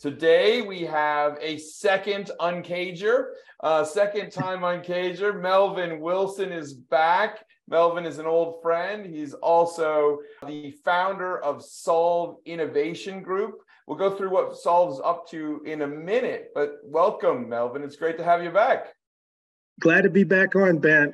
Today 0.00 0.62
we 0.62 0.80
have 0.86 1.36
a 1.42 1.58
second 1.58 2.30
uncager, 2.40 3.32
uh, 3.62 3.84
second 3.84 4.32
time 4.32 4.60
uncager. 4.60 5.38
Melvin 5.38 6.00
Wilson 6.00 6.52
is 6.52 6.72
back. 6.72 7.44
Melvin 7.68 8.06
is 8.06 8.18
an 8.18 8.24
old 8.24 8.62
friend. 8.62 9.04
He's 9.04 9.34
also 9.34 10.20
the 10.46 10.70
founder 10.86 11.38
of 11.44 11.62
Solve 11.62 12.38
Innovation 12.46 13.22
Group. 13.22 13.58
We'll 13.86 13.98
go 13.98 14.16
through 14.16 14.30
what 14.30 14.56
Solve's 14.56 15.02
up 15.04 15.28
to 15.32 15.60
in 15.66 15.82
a 15.82 15.86
minute, 15.86 16.52
but 16.54 16.78
welcome, 16.82 17.46
Melvin. 17.46 17.82
It's 17.82 17.96
great 17.96 18.16
to 18.16 18.24
have 18.24 18.42
you 18.42 18.50
back. 18.50 18.94
Glad 19.80 20.04
to 20.04 20.10
be 20.10 20.24
back 20.24 20.56
on, 20.56 20.78
Ben. 20.78 21.12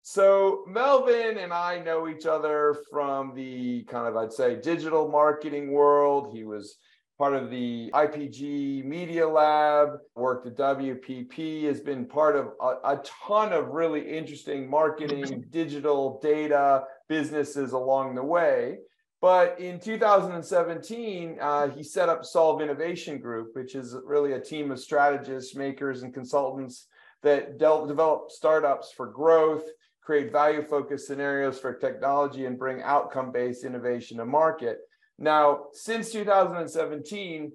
So 0.00 0.64
Melvin 0.66 1.36
and 1.36 1.52
I 1.52 1.80
know 1.80 2.08
each 2.08 2.24
other 2.24 2.74
from 2.90 3.34
the 3.34 3.82
kind 3.82 4.08
of, 4.08 4.16
I'd 4.16 4.32
say, 4.32 4.56
digital 4.56 5.10
marketing 5.10 5.72
world. 5.72 6.32
He 6.32 6.44
was 6.44 6.78
part 7.18 7.34
of 7.34 7.50
the 7.50 7.90
IPG 7.92 8.84
Media 8.84 9.28
Lab, 9.28 9.98
worked 10.14 10.46
at 10.46 10.56
WPP, 10.56 11.64
has 11.64 11.80
been 11.80 12.06
part 12.06 12.36
of 12.36 12.52
a, 12.62 12.92
a, 12.92 13.02
ton 13.26 13.52
of 13.52 13.68
really 13.70 14.08
interesting 14.08 14.70
marketing, 14.70 15.44
digital 15.50 16.20
data 16.22 16.84
businesses 17.08 17.72
along 17.72 18.14
the 18.14 18.22
way. 18.22 18.78
But 19.20 19.58
in 19.58 19.80
2017, 19.80 21.38
uh, 21.40 21.68
he 21.70 21.82
set 21.82 22.08
up 22.08 22.24
Solve 22.24 22.62
Innovation 22.62 23.18
Group, 23.18 23.48
which 23.54 23.74
is 23.74 23.96
really 24.04 24.34
a 24.34 24.40
team 24.40 24.70
of 24.70 24.78
strategists, 24.78 25.56
makers, 25.56 26.04
and 26.04 26.14
consultants 26.14 26.86
that 27.24 27.58
de- 27.58 27.84
develop 27.88 28.30
startups 28.30 28.92
for 28.96 29.06
growth, 29.06 29.64
create 30.00 30.30
value 30.30 30.62
focused 30.62 31.08
scenarios 31.08 31.58
for 31.58 31.74
technology, 31.74 32.46
and 32.46 32.56
bring 32.56 32.80
outcome 32.82 33.32
based 33.32 33.64
innovation 33.64 34.18
to 34.18 34.24
market. 34.24 34.78
Now, 35.18 35.66
since 35.72 36.12
2017, 36.12 37.52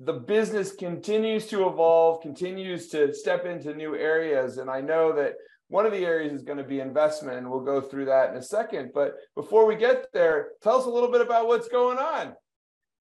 the 0.00 0.12
business 0.12 0.72
continues 0.72 1.46
to 1.46 1.68
evolve, 1.68 2.22
continues 2.22 2.88
to 2.88 3.14
step 3.14 3.46
into 3.46 3.74
new 3.74 3.94
areas. 3.94 4.58
And 4.58 4.68
I 4.68 4.80
know 4.80 5.12
that 5.12 5.34
one 5.68 5.86
of 5.86 5.92
the 5.92 6.04
areas 6.04 6.32
is 6.32 6.42
going 6.42 6.58
to 6.58 6.64
be 6.64 6.80
investment, 6.80 7.38
and 7.38 7.50
we'll 7.50 7.60
go 7.60 7.80
through 7.80 8.06
that 8.06 8.30
in 8.30 8.36
a 8.36 8.42
second. 8.42 8.90
But 8.92 9.14
before 9.34 9.66
we 9.66 9.76
get 9.76 10.12
there, 10.12 10.48
tell 10.62 10.78
us 10.78 10.86
a 10.86 10.90
little 10.90 11.10
bit 11.10 11.20
about 11.20 11.46
what's 11.46 11.68
going 11.68 11.98
on. 11.98 12.34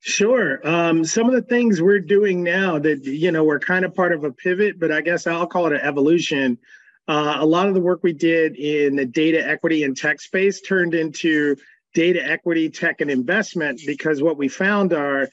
Sure. 0.02 0.60
Um, 0.68 1.06
some 1.06 1.28
of 1.28 1.34
the 1.34 1.42
things 1.42 1.82
we're 1.82 2.00
doing 2.00 2.44
now 2.44 2.78
that, 2.78 3.06
you 3.06 3.32
know, 3.32 3.44
we're 3.44 3.60
kind 3.60 3.86
of 3.86 3.96
part 3.96 4.12
of 4.12 4.24
a 4.24 4.32
pivot, 4.32 4.80
but 4.80 4.92
I 4.92 5.02
guess 5.02 5.26
I'll 5.26 5.48
call 5.48 5.68
it 5.68 5.74
an 5.74 5.82
evolution. 5.82 6.58
Uh, 7.08 7.38
a 7.40 7.46
lot 7.46 7.68
of 7.68 7.74
the 7.74 7.80
work 7.80 8.02
we 8.04 8.14
did 8.14 8.56
in 8.56 8.96
the 8.96 9.06
data 9.06 9.46
equity 9.46 9.84
and 9.84 9.96
tech 9.96 10.22
space 10.22 10.62
turned 10.62 10.94
into 10.94 11.56
data 11.94 12.24
equity, 12.24 12.70
tech, 12.70 13.02
and 13.02 13.12
investment 13.12 13.80
because 13.86 14.22
what 14.22 14.38
we 14.38 14.48
found 14.48 14.94
are 14.94 15.30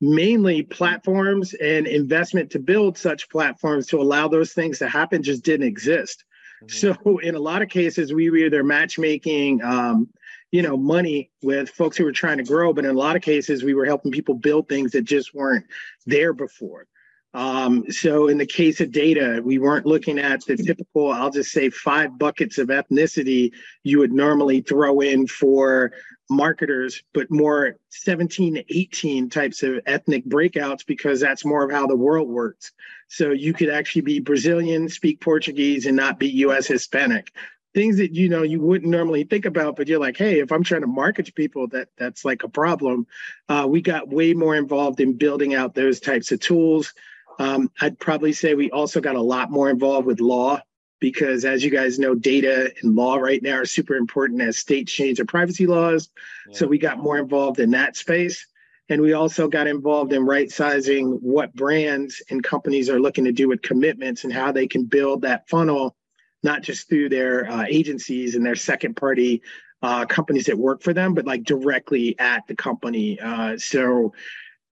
mainly 0.00 0.62
platforms 0.62 1.54
and 1.54 1.86
investment 1.86 2.50
to 2.50 2.58
build 2.58 2.96
such 2.96 3.28
platforms 3.28 3.86
to 3.88 4.00
allow 4.00 4.28
those 4.28 4.52
things 4.52 4.78
to 4.78 4.88
happen 4.88 5.22
just 5.22 5.44
didn't 5.44 5.66
exist. 5.66 6.24
Mm-hmm. 6.62 6.96
So 7.04 7.18
in 7.18 7.34
a 7.34 7.40
lot 7.40 7.62
of 7.62 7.68
cases, 7.68 8.12
we 8.12 8.30
were 8.30 8.36
either 8.38 8.64
matchmaking, 8.64 9.62
um, 9.62 10.08
you 10.50 10.62
know, 10.62 10.76
money 10.76 11.30
with 11.42 11.68
folks 11.68 11.96
who 11.96 12.04
were 12.04 12.12
trying 12.12 12.38
to 12.38 12.44
grow, 12.44 12.72
but 12.72 12.84
in 12.84 12.90
a 12.90 12.98
lot 12.98 13.16
of 13.16 13.22
cases, 13.22 13.62
we 13.62 13.74
were 13.74 13.84
helping 13.84 14.12
people 14.12 14.34
build 14.34 14.68
things 14.68 14.92
that 14.92 15.04
just 15.04 15.34
weren't 15.34 15.66
there 16.06 16.32
before. 16.32 16.86
Um, 17.34 17.90
so 17.90 18.28
in 18.28 18.38
the 18.38 18.46
case 18.46 18.80
of 18.80 18.90
data, 18.90 19.40
we 19.44 19.58
weren't 19.58 19.84
looking 19.86 20.18
at 20.18 20.44
the 20.46 20.56
typical, 20.56 21.12
I'll 21.12 21.30
just 21.30 21.50
say 21.50 21.68
five 21.68 22.18
buckets 22.18 22.56
of 22.58 22.68
ethnicity 22.68 23.52
you 23.84 23.98
would 23.98 24.12
normally 24.12 24.62
throw 24.62 25.00
in 25.00 25.26
for 25.26 25.92
marketers, 26.30 27.02
but 27.14 27.30
more 27.30 27.76
17 27.90 28.54
to 28.54 28.76
18 28.76 29.30
types 29.30 29.62
of 29.62 29.80
ethnic 29.86 30.26
breakouts 30.26 30.84
because 30.86 31.20
that's 31.20 31.44
more 31.44 31.64
of 31.64 31.70
how 31.70 31.86
the 31.86 31.96
world 31.96 32.28
works. 32.28 32.72
So 33.08 33.30
you 33.30 33.52
could 33.52 33.70
actually 33.70 34.02
be 34.02 34.20
Brazilian, 34.20 34.88
speak 34.88 35.20
Portuguese, 35.20 35.86
and 35.86 35.96
not 35.96 36.18
be 36.18 36.28
US 36.28 36.66
Hispanic. 36.66 37.32
Things 37.74 37.98
that 37.98 38.14
you 38.14 38.28
know 38.28 38.42
you 38.42 38.60
wouldn't 38.60 38.90
normally 38.90 39.24
think 39.24 39.44
about, 39.44 39.76
but 39.76 39.86
you're 39.86 40.00
like, 40.00 40.16
hey, 40.16 40.40
if 40.40 40.50
I'm 40.50 40.64
trying 40.64 40.80
to 40.80 40.86
market 40.86 41.26
to 41.26 41.32
people, 41.32 41.68
that 41.68 41.88
that's 41.98 42.24
like 42.24 42.42
a 42.42 42.48
problem. 42.48 43.06
Uh, 43.48 43.66
we 43.68 43.80
got 43.80 44.08
way 44.08 44.32
more 44.32 44.56
involved 44.56 45.00
in 45.00 45.16
building 45.16 45.54
out 45.54 45.74
those 45.74 46.00
types 46.00 46.32
of 46.32 46.40
tools. 46.40 46.94
Um, 47.38 47.70
I'd 47.80 47.98
probably 47.98 48.32
say 48.32 48.54
we 48.54 48.70
also 48.70 49.00
got 49.00 49.16
a 49.16 49.22
lot 49.22 49.50
more 49.50 49.70
involved 49.70 50.06
with 50.06 50.20
law 50.20 50.60
because, 51.00 51.44
as 51.44 51.64
you 51.64 51.70
guys 51.70 51.98
know, 51.98 52.14
data 52.14 52.72
and 52.82 52.96
law 52.96 53.16
right 53.16 53.42
now 53.42 53.58
are 53.58 53.64
super 53.64 53.94
important 53.94 54.42
as 54.42 54.58
states 54.58 54.92
change 54.92 55.18
their 55.18 55.26
privacy 55.26 55.66
laws. 55.66 56.10
Yeah. 56.48 56.58
So 56.58 56.66
we 56.66 56.78
got 56.78 56.98
more 56.98 57.18
involved 57.18 57.60
in 57.60 57.70
that 57.70 57.96
space. 57.96 58.44
And 58.90 59.02
we 59.02 59.12
also 59.12 59.48
got 59.48 59.66
involved 59.66 60.12
in 60.12 60.24
right 60.24 60.50
sizing 60.50 61.18
what 61.20 61.54
brands 61.54 62.22
and 62.30 62.42
companies 62.42 62.88
are 62.88 62.98
looking 62.98 63.24
to 63.24 63.32
do 63.32 63.46
with 63.46 63.60
commitments 63.62 64.24
and 64.24 64.32
how 64.32 64.50
they 64.50 64.66
can 64.66 64.84
build 64.84 65.22
that 65.22 65.48
funnel, 65.48 65.94
not 66.42 66.62
just 66.62 66.88
through 66.88 67.10
their 67.10 67.50
uh, 67.50 67.66
agencies 67.68 68.34
and 68.34 68.44
their 68.44 68.56
second 68.56 68.96
party 68.96 69.42
uh, 69.82 70.06
companies 70.06 70.46
that 70.46 70.58
work 70.58 70.82
for 70.82 70.94
them, 70.94 71.14
but 71.14 71.26
like 71.26 71.44
directly 71.44 72.18
at 72.18 72.46
the 72.46 72.56
company. 72.56 73.20
Uh, 73.20 73.56
so 73.58 74.12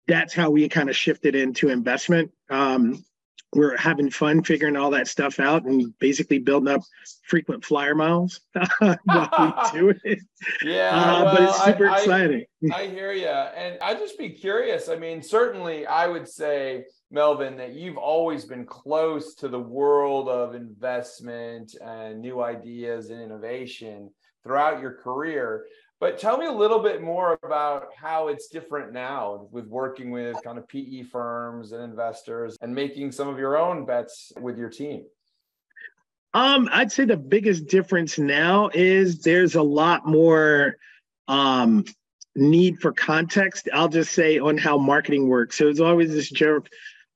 that's 0.08 0.34
how 0.34 0.50
we 0.50 0.68
kind 0.68 0.88
of 0.88 0.96
shifted 0.96 1.34
into 1.34 1.68
investment. 1.68 2.32
Um, 2.50 3.04
we're 3.54 3.76
having 3.76 4.10
fun 4.10 4.42
figuring 4.42 4.76
all 4.76 4.90
that 4.90 5.06
stuff 5.06 5.38
out 5.38 5.64
and 5.64 5.96
basically 5.98 6.38
building 6.38 6.74
up 6.74 6.82
frequent 7.24 7.64
flyer 7.64 7.94
miles 7.94 8.40
while 8.78 9.28
we 9.38 9.72
do 9.78 9.94
it. 10.04 10.20
Yeah, 10.62 10.90
uh, 10.90 11.24
well, 11.24 11.36
but 11.36 11.42
it's 11.42 11.64
super 11.64 11.88
I, 11.88 11.98
exciting. 11.98 12.44
I, 12.72 12.76
I 12.76 12.88
hear 12.88 13.12
you, 13.12 13.26
and 13.26 13.78
I 13.82 13.94
just 13.94 14.18
be 14.18 14.30
curious. 14.30 14.88
I 14.88 14.96
mean, 14.96 15.22
certainly, 15.22 15.86
I 15.86 16.06
would 16.06 16.26
say, 16.26 16.84
Melvin, 17.10 17.58
that 17.58 17.74
you've 17.74 17.98
always 17.98 18.46
been 18.46 18.64
close 18.64 19.34
to 19.36 19.48
the 19.48 19.60
world 19.60 20.28
of 20.28 20.54
investment 20.54 21.74
and 21.84 22.20
new 22.22 22.42
ideas 22.42 23.10
and 23.10 23.20
innovation 23.20 24.10
throughout 24.42 24.80
your 24.80 24.94
career. 24.94 25.66
But 26.02 26.18
tell 26.18 26.36
me 26.36 26.46
a 26.46 26.52
little 26.52 26.80
bit 26.80 27.00
more 27.00 27.38
about 27.44 27.90
how 27.94 28.26
it's 28.26 28.48
different 28.48 28.92
now 28.92 29.46
with 29.52 29.68
working 29.68 30.10
with 30.10 30.36
kind 30.42 30.58
of 30.58 30.66
PE 30.66 31.04
firms 31.04 31.70
and 31.70 31.80
investors 31.80 32.56
and 32.60 32.74
making 32.74 33.12
some 33.12 33.28
of 33.28 33.38
your 33.38 33.56
own 33.56 33.86
bets 33.86 34.32
with 34.40 34.58
your 34.58 34.68
team. 34.68 35.04
Um, 36.34 36.68
I'd 36.72 36.90
say 36.90 37.04
the 37.04 37.16
biggest 37.16 37.68
difference 37.68 38.18
now 38.18 38.68
is 38.74 39.20
there's 39.20 39.54
a 39.54 39.62
lot 39.62 40.04
more 40.04 40.76
um, 41.28 41.84
need 42.34 42.80
for 42.80 42.90
context. 42.90 43.68
I'll 43.72 43.86
just 43.86 44.10
say 44.10 44.40
on 44.40 44.58
how 44.58 44.78
marketing 44.78 45.28
works. 45.28 45.56
So 45.56 45.68
it's 45.68 45.78
always 45.78 46.12
this 46.12 46.30
joke 46.30 46.68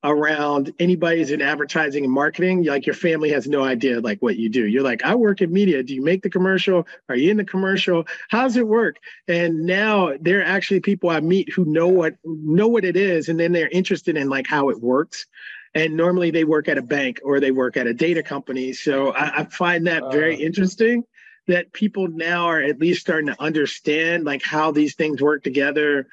around 0.07 0.73
anybody 0.79 1.19
who's 1.19 1.33
in 1.33 1.43
advertising 1.43 2.05
and 2.05 2.13
marketing 2.13 2.65
like 2.65 2.87
your 2.87 2.95
family 2.95 3.29
has 3.31 3.49
no 3.49 3.65
idea 3.65 4.01
like 4.01 4.21
what 4.21 4.37
you 4.37 4.49
do. 4.49 4.65
You're 4.67 4.85
like 4.85 5.05
i 5.05 5.15
work 5.15 5.43
in 5.43 5.53
media. 5.53 5.83
Do 5.83 5.95
you 5.95 6.03
make 6.03 6.23
the 6.23 6.31
commercial? 6.31 6.87
Are 7.09 7.17
you 7.17 7.31
in 7.31 7.37
the 7.37 7.45
commercial? 7.45 8.07
How's 8.31 8.57
it 8.57 8.67
work? 8.67 8.97
And 9.27 9.67
now 9.67 10.13
there 10.21 10.41
are 10.41 10.45
actually 10.45 10.81
people 10.81 11.11
i 11.11 11.21
meet 11.21 11.53
who 11.53 11.65
know 11.65 11.89
what 11.89 12.15
know 12.25 12.69
what 12.69 12.85
it 12.85 12.97
is 12.97 13.29
and 13.29 13.39
then 13.39 13.53
they're 13.53 13.69
interested 13.69 14.17
in 14.17 14.29
like 14.29 14.47
how 14.47 14.69
it 14.69 14.81
works. 14.81 15.27
And 15.75 15.97
normally 15.97 16.31
they 16.31 16.45
work 16.45 16.69
at 16.69 16.79
a 16.79 16.83
bank 16.83 17.21
or 17.25 17.41
they 17.41 17.51
work 17.51 17.77
at 17.77 17.87
a 17.87 17.93
data 17.93 18.23
company. 18.23 18.73
So 18.73 19.13
i, 19.13 19.41
I 19.41 19.45
find 19.45 19.87
that 19.89 20.13
very 20.13 20.37
uh, 20.37 20.39
interesting 20.39 21.05
that 21.49 21.73
people 21.73 22.09
now 22.09 22.47
are 22.47 22.61
at 22.61 22.79
least 22.81 23.01
starting 23.01 23.27
to 23.27 23.43
understand 23.43 24.25
like 24.25 24.43
how 24.43 24.71
these 24.71 24.95
things 24.95 25.21
work 25.21 25.43
together. 25.43 26.07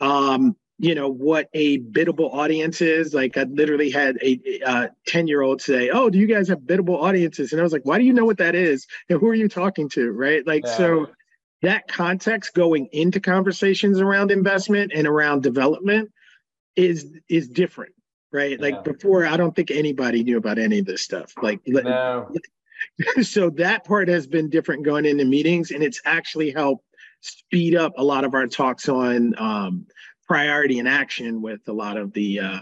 Um, 0.00 0.56
you 0.82 0.94
know 0.94 1.10
what 1.10 1.48
a 1.52 1.76
biddable 1.76 2.30
audience 2.32 2.80
is. 2.80 3.12
Like 3.12 3.36
i 3.36 3.42
literally 3.42 3.90
had 3.90 4.18
a 4.22 4.88
10 5.06 5.28
year 5.28 5.42
old 5.42 5.60
say 5.60 5.90
oh 5.90 6.08
do 6.08 6.18
you 6.18 6.26
guys 6.26 6.48
have 6.48 6.66
biddable 6.66 6.96
audiences? 6.96 7.52
And 7.52 7.60
i 7.60 7.62
was 7.62 7.72
like 7.72 7.84
why 7.84 7.98
do 7.98 8.04
you 8.04 8.14
know 8.14 8.24
what 8.24 8.38
that 8.38 8.54
is? 8.54 8.86
And 9.08 9.20
who 9.20 9.28
are 9.28 9.34
you 9.34 9.48
talking 9.48 9.90
to? 9.90 10.10
Right? 10.10 10.44
Like 10.46 10.64
yeah. 10.64 10.76
so 10.76 11.10
that 11.62 11.86
context 11.86 12.54
going 12.54 12.88
into 12.92 13.20
conversations 13.20 14.00
around 14.00 14.30
investment 14.30 14.92
and 14.94 15.06
around 15.06 15.42
development 15.42 16.10
is 16.76 17.06
is 17.28 17.48
different 17.48 17.92
right? 18.32 18.52
Yeah. 18.52 18.70
like 18.70 18.84
before 18.84 19.26
i 19.26 19.36
don't 19.36 19.54
think 19.54 19.70
anybody 19.70 20.24
knew 20.24 20.38
about 20.38 20.58
any 20.58 20.78
of 20.78 20.86
this 20.86 21.02
stuff. 21.02 21.34
Like 21.42 21.60
no. 21.66 22.32
so 23.22 23.50
that 23.50 23.84
part 23.84 24.08
has 24.08 24.26
been 24.26 24.48
different 24.48 24.84
going 24.86 25.04
into 25.04 25.26
meetings 25.26 25.72
and 25.72 25.82
it's 25.82 26.00
actually 26.06 26.50
helped 26.50 26.84
speed 27.20 27.74
up 27.74 27.92
a 27.98 28.02
lot 28.02 28.24
of 28.24 28.34
our 28.34 28.46
talks 28.46 28.88
on 28.88 29.34
um, 29.38 29.86
priority 30.30 30.78
and 30.78 30.86
action 30.86 31.42
with 31.42 31.58
a 31.66 31.72
lot 31.72 31.96
of 31.96 32.12
the 32.12 32.38
uh, 32.38 32.60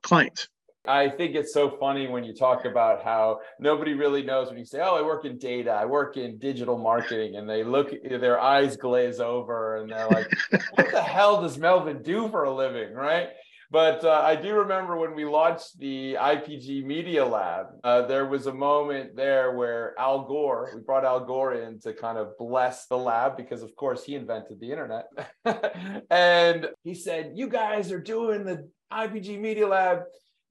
clients. 0.00 0.46
I 0.86 1.08
think 1.08 1.34
it's 1.34 1.52
so 1.52 1.76
funny 1.80 2.06
when 2.06 2.22
you 2.22 2.32
talk 2.32 2.66
about 2.66 3.02
how 3.02 3.40
nobody 3.58 3.94
really 3.94 4.22
knows 4.22 4.48
when 4.48 4.58
you 4.58 4.64
say, 4.64 4.80
"Oh, 4.80 4.94
I 4.94 5.02
work 5.02 5.24
in 5.24 5.36
data, 5.36 5.72
I 5.72 5.86
work 5.86 6.16
in 6.16 6.38
digital 6.38 6.78
marketing," 6.78 7.34
and 7.34 7.50
they 7.50 7.64
look, 7.64 7.90
their 8.08 8.40
eyes 8.40 8.76
glaze 8.76 9.18
over, 9.18 9.78
and 9.78 9.90
they're 9.90 10.06
like, 10.06 10.28
"What 10.74 10.92
the 10.92 11.02
hell 11.02 11.42
does 11.42 11.58
Melvin 11.58 12.00
do 12.00 12.28
for 12.28 12.44
a 12.44 12.54
living?" 12.54 12.94
Right? 12.94 13.30
But 13.72 14.04
uh, 14.04 14.22
I 14.24 14.34
do 14.34 14.54
remember 14.54 14.96
when 14.96 15.14
we 15.14 15.24
launched 15.24 15.78
the 15.78 16.14
IPG 16.14 16.84
Media 16.84 17.24
Lab, 17.24 17.66
uh, 17.84 18.02
there 18.02 18.26
was 18.26 18.46
a 18.46 18.52
moment 18.52 19.14
there 19.14 19.56
where 19.56 19.94
Al 19.98 20.24
Gore, 20.24 20.72
we 20.74 20.80
brought 20.80 21.04
Al 21.04 21.24
Gore 21.24 21.54
in 21.54 21.78
to 21.80 21.92
kind 21.92 22.18
of 22.18 22.36
bless 22.36 22.86
the 22.86 22.98
lab 22.98 23.36
because, 23.36 23.62
of 23.62 23.76
course, 23.76 24.02
he 24.02 24.16
invented 24.16 24.58
the 24.58 24.72
internet. 24.72 25.06
and 26.10 26.68
he 26.82 26.94
said, 26.94 27.32
You 27.36 27.48
guys 27.48 27.92
are 27.92 28.00
doing 28.00 28.44
the 28.44 28.68
IPG 28.92 29.38
Media 29.38 29.68
Lab 29.68 30.00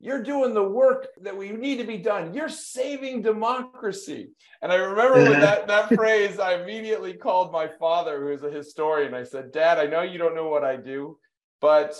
you're 0.01 0.23
doing 0.23 0.53
the 0.53 0.63
work 0.63 1.07
that 1.21 1.35
we 1.35 1.51
need 1.51 1.77
to 1.77 1.83
be 1.83 1.97
done. 1.97 2.33
You're 2.33 2.47
saving 2.47 3.21
democracy. 3.21 4.29
And 4.61 4.71
I 4.71 4.75
remember 4.75 5.29
with 5.29 5.41
that, 5.41 5.67
that 5.67 5.93
phrase, 5.93 6.39
I 6.39 6.61
immediately 6.61 7.13
called 7.13 7.51
my 7.51 7.67
father, 7.67 8.21
who 8.21 8.31
is 8.31 8.43
a 8.43 8.49
historian. 8.49 9.13
I 9.13 9.23
said, 9.23 9.51
Dad, 9.51 9.77
I 9.77 9.87
know 9.87 10.01
you 10.01 10.17
don't 10.17 10.35
know 10.35 10.47
what 10.47 10.63
I 10.63 10.77
do, 10.77 11.17
but 11.59 11.99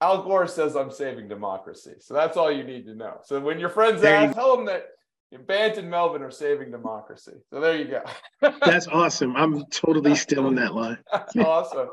Al 0.00 0.22
Gore 0.22 0.46
says 0.46 0.76
I'm 0.76 0.90
saving 0.90 1.28
democracy. 1.28 1.94
So 2.00 2.14
that's 2.14 2.36
all 2.36 2.52
you 2.52 2.64
need 2.64 2.84
to 2.86 2.94
know. 2.94 3.18
So 3.24 3.40
when 3.40 3.58
your 3.58 3.70
friends 3.70 4.04
ask, 4.04 4.34
tell 4.34 4.56
them 4.56 4.66
that 4.66 4.86
Bant 5.46 5.76
and 5.76 5.90
Melvin 5.90 6.22
are 6.22 6.30
saving 6.30 6.70
democracy. 6.70 7.32
So 7.50 7.60
there 7.60 7.76
you 7.76 7.86
go. 7.86 8.02
That's 8.64 8.86
awesome. 8.86 9.34
I'm 9.36 9.64
totally 9.66 10.14
still 10.14 10.46
in 10.46 10.54
that 10.54 10.74
line. 10.74 10.98
awesome. 11.38 11.88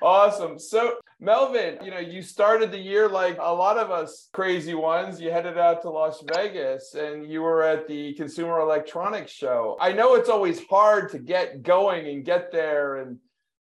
Awesome. 0.00 0.58
So 0.58 0.94
Melvin, 1.20 1.78
you 1.84 1.90
know, 1.90 1.98
you 1.98 2.22
started 2.22 2.72
the 2.72 2.78
year 2.78 3.08
like 3.08 3.36
a 3.38 3.52
lot 3.52 3.76
of 3.76 3.90
us 3.90 4.30
crazy 4.32 4.74
ones. 4.74 5.20
You 5.20 5.30
headed 5.30 5.58
out 5.58 5.82
to 5.82 5.90
Las 5.90 6.24
Vegas 6.34 6.94
and 6.94 7.30
you 7.30 7.42
were 7.42 7.62
at 7.62 7.86
the 7.86 8.14
Consumer 8.14 8.60
Electronics 8.60 9.30
Show. 9.30 9.76
I 9.78 9.92
know 9.92 10.14
it's 10.14 10.30
always 10.30 10.64
hard 10.64 11.12
to 11.12 11.18
get 11.18 11.62
going 11.62 12.08
and 12.08 12.24
get 12.24 12.50
there 12.50 12.96
and 12.96 13.18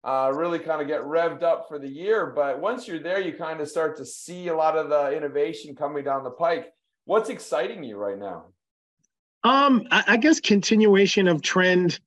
uh, 0.05 0.33
really 0.35 0.59
kind 0.59 0.81
of 0.81 0.89
get 0.89 1.03
revved 1.03 1.43
up 1.43 1.69
for 1.69 1.79
the 1.79 1.89
year. 1.89 2.27
But 2.27 2.61
once 2.61 2.89
you're 2.89 2.99
there, 2.99 3.21
you 3.21 3.33
kind 3.33 3.61
of 3.61 3.69
start 3.69 3.97
to 3.99 4.05
see 4.05 4.49
a 4.49 4.57
lot 4.57 4.77
of 4.77 4.89
the 4.89 5.17
innovation 5.17 5.75
coming 5.77 6.05
down 6.05 6.25
the 6.25 6.31
pike. 6.31 6.73
What's 7.05 7.31
exciting 7.31 7.85
you 7.85 7.97
right 7.97 8.19
now? 8.19 8.47
Um, 9.45 9.87
I, 9.91 10.05
I 10.09 10.17
guess 10.17 10.41
continuation 10.41 11.29
of 11.29 11.43
trend 11.43 12.01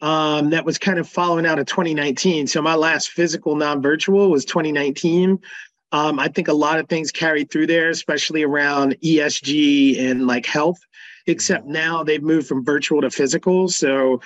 um, 0.00 0.50
that 0.50 0.64
was 0.64 0.78
kind 0.78 0.98
of 0.98 1.08
following 1.08 1.46
out 1.46 1.58
of 1.58 1.66
2019. 1.66 2.46
So 2.46 2.62
my 2.62 2.74
last 2.74 3.10
physical 3.10 3.56
non-virtual 3.56 4.30
was 4.30 4.44
2019. 4.44 5.38
Um, 5.90 6.18
I 6.18 6.28
think 6.28 6.48
a 6.48 6.52
lot 6.52 6.78
of 6.78 6.88
things 6.88 7.10
carried 7.10 7.50
through 7.50 7.66
there, 7.66 7.88
especially 7.90 8.42
around 8.42 8.96
ESG 9.02 9.98
and 9.98 10.26
like 10.26 10.46
health 10.46 10.78
except 11.28 11.66
now 11.66 12.02
they've 12.02 12.22
moved 12.22 12.48
from 12.48 12.64
virtual 12.64 13.00
to 13.02 13.10
physical. 13.10 13.68
So 13.68 14.20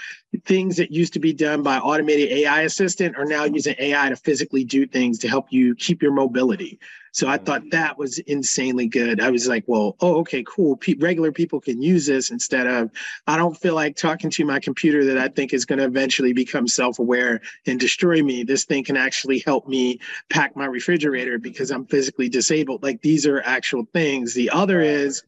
things 0.45 0.77
that 0.77 0.91
used 0.91 1.13
to 1.15 1.21
be 1.21 1.33
done 1.33 1.63
by 1.63 1.79
automated 1.79 2.31
AI 2.31 2.63
assistant 2.63 3.17
are 3.17 3.25
now 3.25 3.45
using 3.45 3.75
AI 3.79 4.09
to 4.09 4.17
physically 4.17 4.65
do 4.65 4.87
things 4.87 5.19
to 5.21 5.29
help 5.29 5.47
you 5.51 5.75
keep 5.75 6.03
your 6.03 6.13
mobility. 6.13 6.79
So 7.15 7.29
I 7.29 7.37
thought 7.37 7.63
that 7.73 7.99
was 7.99 8.19
insanely 8.21 8.89
good. 8.89 9.21
I 9.21 9.31
was 9.31 9.47
like, 9.47 9.65
well, 9.67 9.97
oh, 10.01 10.21
okay, 10.21 10.43
cool. 10.47 10.79
Pe- 10.79 10.95
regular 10.95 11.31
people 11.31 11.61
can 11.61 11.83
use 11.83 12.07
this 12.07 12.31
instead 12.31 12.67
of, 12.67 12.91
I 13.27 13.37
don't 13.37 13.55
feel 13.55 13.75
like 13.75 13.97
talking 13.97 14.31
to 14.31 14.47
my 14.47 14.59
computer 14.59 15.05
that 15.05 15.19
I 15.19 15.29
think 15.29 15.53
is 15.53 15.67
going 15.67 15.79
to 15.79 15.85
eventually 15.85 16.33
become 16.33 16.67
self 16.67 16.99
aware 16.99 17.43
and 17.67 17.79
destroy 17.79 18.23
me. 18.23 18.45
This 18.45 18.65
thing 18.65 18.83
can 18.83 18.97
actually 18.97 19.41
help 19.41 19.69
me 19.69 20.01
pack 20.31 20.57
my 20.57 20.65
refrigerator 20.65 21.39
because 21.39 21.71
I'm 21.71 21.85
physically 21.85 22.31
disabled. 22.31 22.83
Like 22.83 23.03
these 23.03 23.27
are 23.27 23.43
actual 23.43 23.85
things. 23.93 24.33
The 24.33 24.49
other 24.49 24.81
is, 24.81 25.23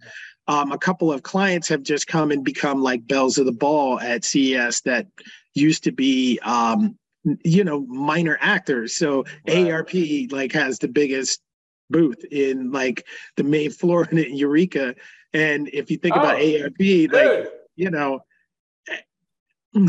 um, 0.47 0.73
a 0.73 0.79
couple 0.79 1.13
of 1.13 1.23
clients 1.23 1.69
have 1.69 1.83
just 1.83 2.07
come 2.07 2.31
and 2.31 2.45
become 2.45 2.83
like 2.83 3.07
belles 3.07 3.39
of 3.39 3.47
the 3.47 3.53
ball 3.53 3.99
at 4.01 4.25
CES 4.25 4.83
that 4.83 5.07
used 5.55 5.85
to 5.85 5.93
be 5.93 6.39
um, 6.43 6.99
you 7.45 7.65
know 7.65 7.81
minor 7.87 8.37
actors 8.41 8.97
so 8.97 9.25
right. 9.49 9.67
AARP 9.67 10.31
like 10.33 10.53
has 10.53 10.79
the 10.79 10.89
biggest 10.89 11.41
booth 11.91 12.23
in 12.31 12.71
like 12.71 13.07
the 13.37 13.45
main 13.45 13.71
floor 13.79 14.07
in 14.11 14.37
Eureka 14.37 14.95
and 15.33 15.69
if 15.73 15.91
you 15.91 15.97
think 15.97 16.17
oh, 16.17 16.21
about 16.21 16.37
ARP, 16.37 16.77
dude. 16.79 17.13
like 17.13 17.49
you 17.77 17.91
know 17.91 18.21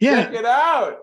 yeah 0.00 0.24
check 0.24 0.34
it 0.34 0.44
out 0.44 0.98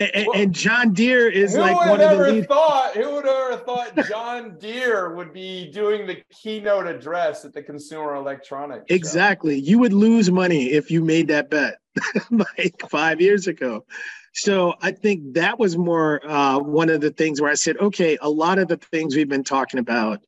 and, 0.00 0.26
well, 0.26 0.36
and, 0.36 0.54
John 0.54 0.94
Deere 0.94 1.28
is 1.28 1.54
like 1.54 1.76
one 1.76 2.00
of 2.00 2.18
the 2.18 2.32
lead- 2.32 2.48
thought 2.48 2.96
who 2.96 3.14
would 3.14 3.26
ever 3.26 3.58
thought 3.58 4.08
John 4.08 4.56
Deere 4.60 5.14
would 5.14 5.32
be 5.32 5.70
doing 5.70 6.06
the 6.06 6.22
keynote 6.30 6.86
address 6.86 7.44
at 7.44 7.52
the 7.52 7.62
Consumer 7.62 8.14
Electronics? 8.14 8.86
Exactly. 8.88 9.58
You 9.58 9.78
would 9.78 9.92
lose 9.92 10.30
money 10.30 10.70
if 10.70 10.90
you 10.90 11.04
made 11.04 11.28
that 11.28 11.50
bet 11.50 11.78
like 12.30 12.82
five 12.88 13.20
years 13.20 13.46
ago. 13.46 13.84
So 14.32 14.74
I 14.80 14.92
think 14.92 15.34
that 15.34 15.58
was 15.58 15.76
more 15.76 16.26
uh, 16.26 16.58
one 16.58 16.88
of 16.88 17.02
the 17.02 17.10
things 17.10 17.40
where 17.40 17.50
I 17.50 17.54
said, 17.54 17.76
okay, 17.78 18.16
a 18.22 18.30
lot 18.30 18.58
of 18.58 18.68
the 18.68 18.76
things 18.76 19.14
we've 19.14 19.28
been 19.28 19.44
talking 19.44 19.80
about 19.80 20.20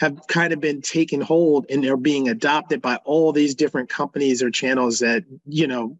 have 0.00 0.18
kind 0.26 0.52
of 0.52 0.60
been 0.60 0.82
taken 0.82 1.20
hold 1.20 1.66
and 1.70 1.82
they're 1.82 1.96
being 1.96 2.28
adopted 2.28 2.82
by 2.82 2.96
all 3.04 3.32
these 3.32 3.54
different 3.54 3.88
companies 3.88 4.42
or 4.42 4.50
channels 4.50 4.98
that 4.98 5.24
you 5.46 5.66
know 5.68 5.96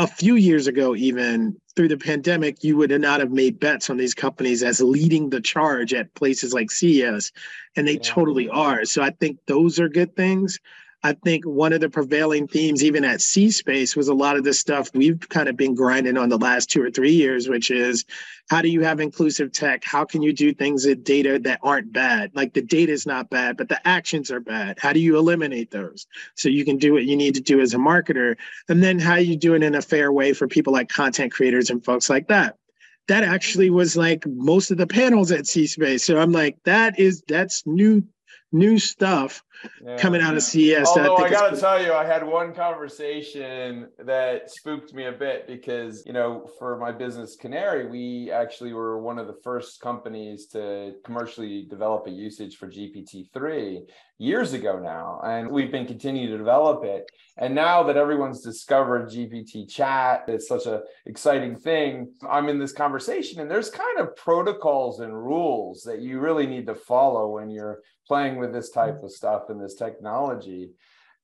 a 0.00 0.06
few 0.06 0.36
years 0.36 0.66
ago, 0.66 0.96
even 0.96 1.60
through 1.76 1.88
the 1.88 1.96
pandemic, 1.98 2.64
you 2.64 2.74
would 2.78 2.90
not 3.02 3.20
have 3.20 3.30
made 3.30 3.60
bets 3.60 3.90
on 3.90 3.98
these 3.98 4.14
companies 4.14 4.62
as 4.62 4.80
leading 4.80 5.28
the 5.28 5.42
charge 5.42 5.92
at 5.92 6.14
places 6.14 6.54
like 6.54 6.70
CES, 6.70 7.32
and 7.76 7.86
they 7.86 7.92
yeah. 7.92 8.02
totally 8.02 8.48
are. 8.48 8.86
So 8.86 9.02
I 9.02 9.10
think 9.10 9.38
those 9.46 9.78
are 9.78 9.90
good 9.90 10.16
things. 10.16 10.58
I 11.02 11.14
think 11.14 11.46
one 11.46 11.72
of 11.72 11.80
the 11.80 11.88
prevailing 11.88 12.46
themes, 12.46 12.84
even 12.84 13.04
at 13.04 13.22
C 13.22 13.50
Space, 13.50 13.96
was 13.96 14.08
a 14.08 14.14
lot 14.14 14.36
of 14.36 14.44
the 14.44 14.52
stuff 14.52 14.90
we've 14.92 15.26
kind 15.30 15.48
of 15.48 15.56
been 15.56 15.74
grinding 15.74 16.18
on 16.18 16.28
the 16.28 16.36
last 16.36 16.68
two 16.68 16.82
or 16.82 16.90
three 16.90 17.12
years, 17.12 17.48
which 17.48 17.70
is 17.70 18.04
how 18.50 18.60
do 18.60 18.68
you 18.68 18.82
have 18.82 19.00
inclusive 19.00 19.50
tech? 19.50 19.82
How 19.82 20.04
can 20.04 20.20
you 20.20 20.34
do 20.34 20.52
things 20.52 20.84
with 20.84 21.02
data 21.02 21.38
that 21.38 21.60
aren't 21.62 21.92
bad? 21.92 22.32
Like 22.34 22.52
the 22.52 22.60
data 22.60 22.92
is 22.92 23.06
not 23.06 23.30
bad, 23.30 23.56
but 23.56 23.70
the 23.70 23.86
actions 23.88 24.30
are 24.30 24.40
bad. 24.40 24.78
How 24.78 24.92
do 24.92 25.00
you 25.00 25.16
eliminate 25.16 25.70
those 25.70 26.06
so 26.34 26.50
you 26.50 26.66
can 26.66 26.76
do 26.76 26.92
what 26.92 27.04
you 27.04 27.16
need 27.16 27.34
to 27.34 27.40
do 27.40 27.60
as 27.60 27.72
a 27.72 27.78
marketer? 27.78 28.36
And 28.68 28.82
then 28.82 28.98
how 28.98 29.14
you 29.14 29.36
do 29.36 29.54
it 29.54 29.62
in 29.62 29.74
a 29.74 29.82
fair 29.82 30.12
way 30.12 30.34
for 30.34 30.48
people 30.48 30.74
like 30.74 30.90
content 30.90 31.32
creators 31.32 31.70
and 31.70 31.82
folks 31.82 32.10
like 32.10 32.28
that 32.28 32.56
that 33.08 33.24
actually 33.24 33.70
was 33.70 33.96
like 33.96 34.24
most 34.26 34.70
of 34.70 34.76
the 34.76 34.86
panels 34.86 35.32
at 35.32 35.44
C 35.44 35.66
Space. 35.66 36.04
So 36.04 36.18
I'm 36.18 36.30
like, 36.30 36.56
that 36.64 36.96
is 37.00 37.24
that's 37.26 37.66
new 37.66 38.04
new 38.52 38.78
stuff 38.78 39.42
yeah. 39.84 39.96
coming 39.96 40.20
out 40.20 40.36
of 40.36 40.42
CES. 40.42 40.86
Although 40.86 41.16
I, 41.16 41.24
I 41.24 41.30
got 41.30 41.54
to 41.54 41.60
tell 41.60 41.82
you, 41.82 41.92
I 41.92 42.04
had 42.04 42.26
one 42.26 42.54
conversation 42.54 43.88
that 43.98 44.50
spooked 44.50 44.94
me 44.94 45.06
a 45.06 45.12
bit 45.12 45.46
because, 45.46 46.04
you 46.06 46.12
know, 46.12 46.48
for 46.58 46.76
my 46.78 46.92
business 46.92 47.36
Canary, 47.36 47.86
we 47.86 48.30
actually 48.30 48.72
were 48.72 49.00
one 49.00 49.18
of 49.18 49.26
the 49.26 49.36
first 49.44 49.80
companies 49.80 50.46
to 50.48 50.94
commercially 51.04 51.66
develop 51.68 52.06
a 52.06 52.10
usage 52.10 52.56
for 52.56 52.68
GPT-3 52.68 53.82
years 54.18 54.52
ago 54.52 54.78
now. 54.78 55.20
And 55.24 55.50
we've 55.50 55.72
been 55.72 55.86
continuing 55.86 56.30
to 56.30 56.38
develop 56.38 56.84
it. 56.84 57.10
And 57.38 57.54
now 57.54 57.82
that 57.84 57.96
everyone's 57.96 58.42
discovered 58.42 59.08
GPT 59.08 59.68
chat, 59.68 60.24
it's 60.28 60.48
such 60.48 60.66
an 60.66 60.82
exciting 61.06 61.56
thing. 61.56 62.12
I'm 62.28 62.48
in 62.48 62.58
this 62.58 62.72
conversation 62.72 63.40
and 63.40 63.50
there's 63.50 63.70
kind 63.70 63.98
of 63.98 64.14
protocols 64.16 65.00
and 65.00 65.14
rules 65.14 65.82
that 65.84 66.00
you 66.00 66.20
really 66.20 66.46
need 66.46 66.66
to 66.66 66.74
follow 66.74 67.28
when 67.28 67.50
you're 67.50 67.80
playing 68.10 68.38
with 68.38 68.52
this 68.52 68.70
type 68.70 69.04
of 69.04 69.12
stuff 69.12 69.42
and 69.50 69.62
this 69.62 69.76
technology. 69.76 70.72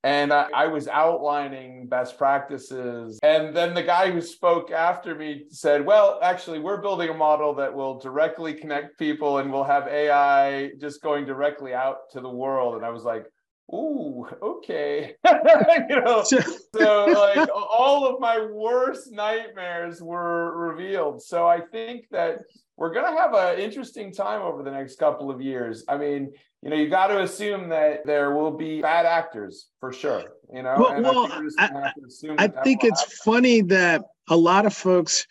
And 0.04 0.32
I, 0.32 0.46
I, 0.54 0.66
was 0.68 0.86
outlining 0.86 1.88
best 1.88 2.16
practices. 2.16 3.18
And 3.24 3.52
then 3.56 3.74
the 3.74 3.82
guy 3.82 4.12
who 4.12 4.20
spoke 4.20 4.70
after 4.70 5.16
me 5.16 5.46
said, 5.50 5.84
Well, 5.84 6.20
actually, 6.22 6.60
we're 6.60 6.80
building 6.80 7.08
a 7.08 7.14
model 7.14 7.52
that 7.56 7.74
will 7.74 7.98
directly 7.98 8.54
connect 8.54 9.00
people 9.00 9.38
and 9.38 9.52
we'll 9.52 9.64
have 9.64 9.88
AI 9.88 10.70
just 10.80 11.02
going 11.02 11.26
directly 11.26 11.74
out 11.74 12.08
to 12.12 12.20
the 12.20 12.30
world. 12.30 12.76
And 12.76 12.84
I 12.84 12.90
was 12.90 13.02
like, 13.02 13.24
Ooh, 13.74 14.26
okay. 14.40 15.14
you 15.24 16.00
know, 16.00 16.22
so 16.74 17.06
like 17.06 17.48
all 17.52 18.06
of 18.06 18.20
my 18.20 18.46
worst 18.46 19.10
nightmares 19.10 20.00
were 20.00 20.56
revealed. 20.56 21.22
So 21.22 21.46
I 21.46 21.60
think 21.60 22.06
that 22.10 22.42
we're 22.76 22.92
going 22.92 23.12
to 23.12 23.20
have 23.20 23.34
an 23.34 23.58
interesting 23.58 24.12
time 24.12 24.42
over 24.42 24.62
the 24.62 24.70
next 24.70 24.98
couple 24.98 25.30
of 25.30 25.40
years. 25.40 25.84
I 25.88 25.96
mean, 25.96 26.32
you 26.62 26.70
know, 26.70 26.76
you 26.76 26.88
got 26.88 27.08
to 27.08 27.22
assume 27.22 27.68
that 27.70 28.06
there 28.06 28.34
will 28.34 28.52
be 28.52 28.82
bad 28.82 29.06
actors 29.06 29.68
for 29.80 29.92
sure. 29.92 30.24
You 30.52 30.62
know, 30.62 30.76
well, 30.78 31.02
well 31.02 31.50
I, 31.58 31.92
I 32.38 32.48
think 32.48 32.84
it's 32.84 33.00
happen. 33.00 33.16
funny 33.24 33.62
that 33.62 34.02
a 34.28 34.36
lot 34.36 34.66
of 34.66 34.74
folks, 34.74 35.26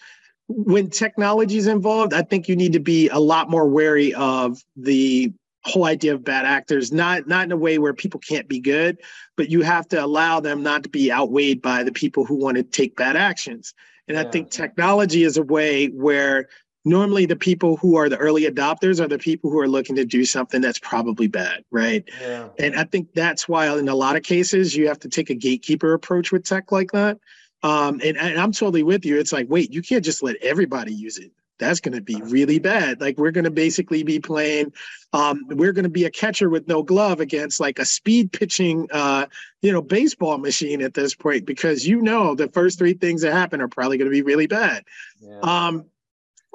when 0.47 0.89
technology 0.89 1.57
is 1.57 1.67
involved, 1.67 2.13
I 2.13 2.21
think 2.21 2.49
you 2.49 2.55
need 2.55 2.73
to 2.73 2.79
be 2.79 3.09
a 3.09 3.19
lot 3.19 3.49
more 3.49 3.67
wary 3.67 4.13
of 4.13 4.61
the 4.75 5.31
whole 5.65 5.85
idea 5.85 6.13
of 6.13 6.23
bad 6.23 6.45
actors 6.45 6.91
not 6.91 7.27
not 7.27 7.45
in 7.45 7.51
a 7.51 7.57
way 7.57 7.77
where 7.77 7.93
people 7.93 8.19
can't 8.19 8.47
be 8.47 8.59
good 8.59 8.97
but 9.35 9.49
you 9.49 9.61
have 9.61 9.87
to 9.87 10.03
allow 10.03 10.39
them 10.39 10.61
not 10.61 10.83
to 10.83 10.89
be 10.89 11.11
outweighed 11.11 11.61
by 11.61 11.83
the 11.83 11.91
people 11.91 12.25
who 12.25 12.35
want 12.35 12.55
to 12.55 12.63
take 12.63 12.95
bad 12.95 13.15
actions 13.15 13.73
and 14.07 14.15
yeah. 14.15 14.21
i 14.21 14.29
think 14.29 14.51
technology 14.51 15.23
is 15.23 15.37
a 15.37 15.43
way 15.43 15.87
where 15.87 16.47
normally 16.85 17.25
the 17.25 17.35
people 17.35 17.77
who 17.77 17.97
are 17.97 18.07
the 18.07 18.17
early 18.17 18.43
adopters 18.43 18.99
are 18.99 19.07
the 19.07 19.17
people 19.17 19.49
who 19.49 19.59
are 19.59 19.67
looking 19.67 19.95
to 19.95 20.05
do 20.05 20.23
something 20.23 20.61
that's 20.61 20.79
probably 20.79 21.27
bad, 21.27 21.65
right? 21.71 22.07
Yeah. 22.21 22.49
And 22.59 22.75
I 22.75 22.83
think 22.83 23.11
that's 23.13 23.49
why 23.49 23.75
in 23.75 23.89
a 23.89 23.95
lot 23.95 24.15
of 24.15 24.21
cases 24.21 24.75
you 24.75 24.87
have 24.87 24.99
to 24.99 25.09
take 25.09 25.31
a 25.31 25.35
gatekeeper 25.35 25.93
approach 25.93 26.31
with 26.31 26.45
tech 26.45 26.71
like 26.71 26.91
that. 26.91 27.17
Um, 27.63 27.99
and, 28.03 28.17
and 28.17 28.39
I'm 28.39 28.51
totally 28.51 28.83
with 28.83 29.05
you. 29.05 29.17
It's 29.17 29.33
like, 29.33 29.47
wait, 29.49 29.73
you 29.73 29.81
can't 29.81 30.05
just 30.05 30.21
let 30.21 30.35
everybody 30.37 30.93
use 30.93 31.17
it 31.17 31.31
that's 31.59 31.79
going 31.79 31.95
to 31.95 32.01
be 32.01 32.21
really 32.23 32.59
bad. 32.59 33.01
Like 33.01 33.17
we're 33.17 33.31
going 33.31 33.45
to 33.45 33.51
basically 33.51 34.03
be 34.03 34.19
playing, 34.19 34.73
um, 35.13 35.45
we're 35.49 35.71
going 35.71 35.83
to 35.83 35.89
be 35.89 36.05
a 36.05 36.11
catcher 36.11 36.49
with 36.49 36.67
no 36.67 36.83
glove 36.83 37.19
against 37.19 37.59
like 37.59 37.79
a 37.79 37.85
speed 37.85 38.31
pitching, 38.31 38.87
uh, 38.91 39.27
you 39.61 39.71
know, 39.71 39.81
baseball 39.81 40.37
machine 40.37 40.81
at 40.81 40.93
this 40.93 41.15
point 41.15 41.45
because 41.45 41.87
you 41.87 42.01
know 42.01 42.35
the 42.35 42.49
first 42.49 42.77
three 42.77 42.93
things 42.93 43.21
that 43.21 43.33
happen 43.33 43.61
are 43.61 43.67
probably 43.67 43.97
going 43.97 44.09
to 44.09 44.15
be 44.15 44.21
really 44.21 44.47
bad. 44.47 44.83
Yeah. 45.21 45.39
Um, 45.39 45.85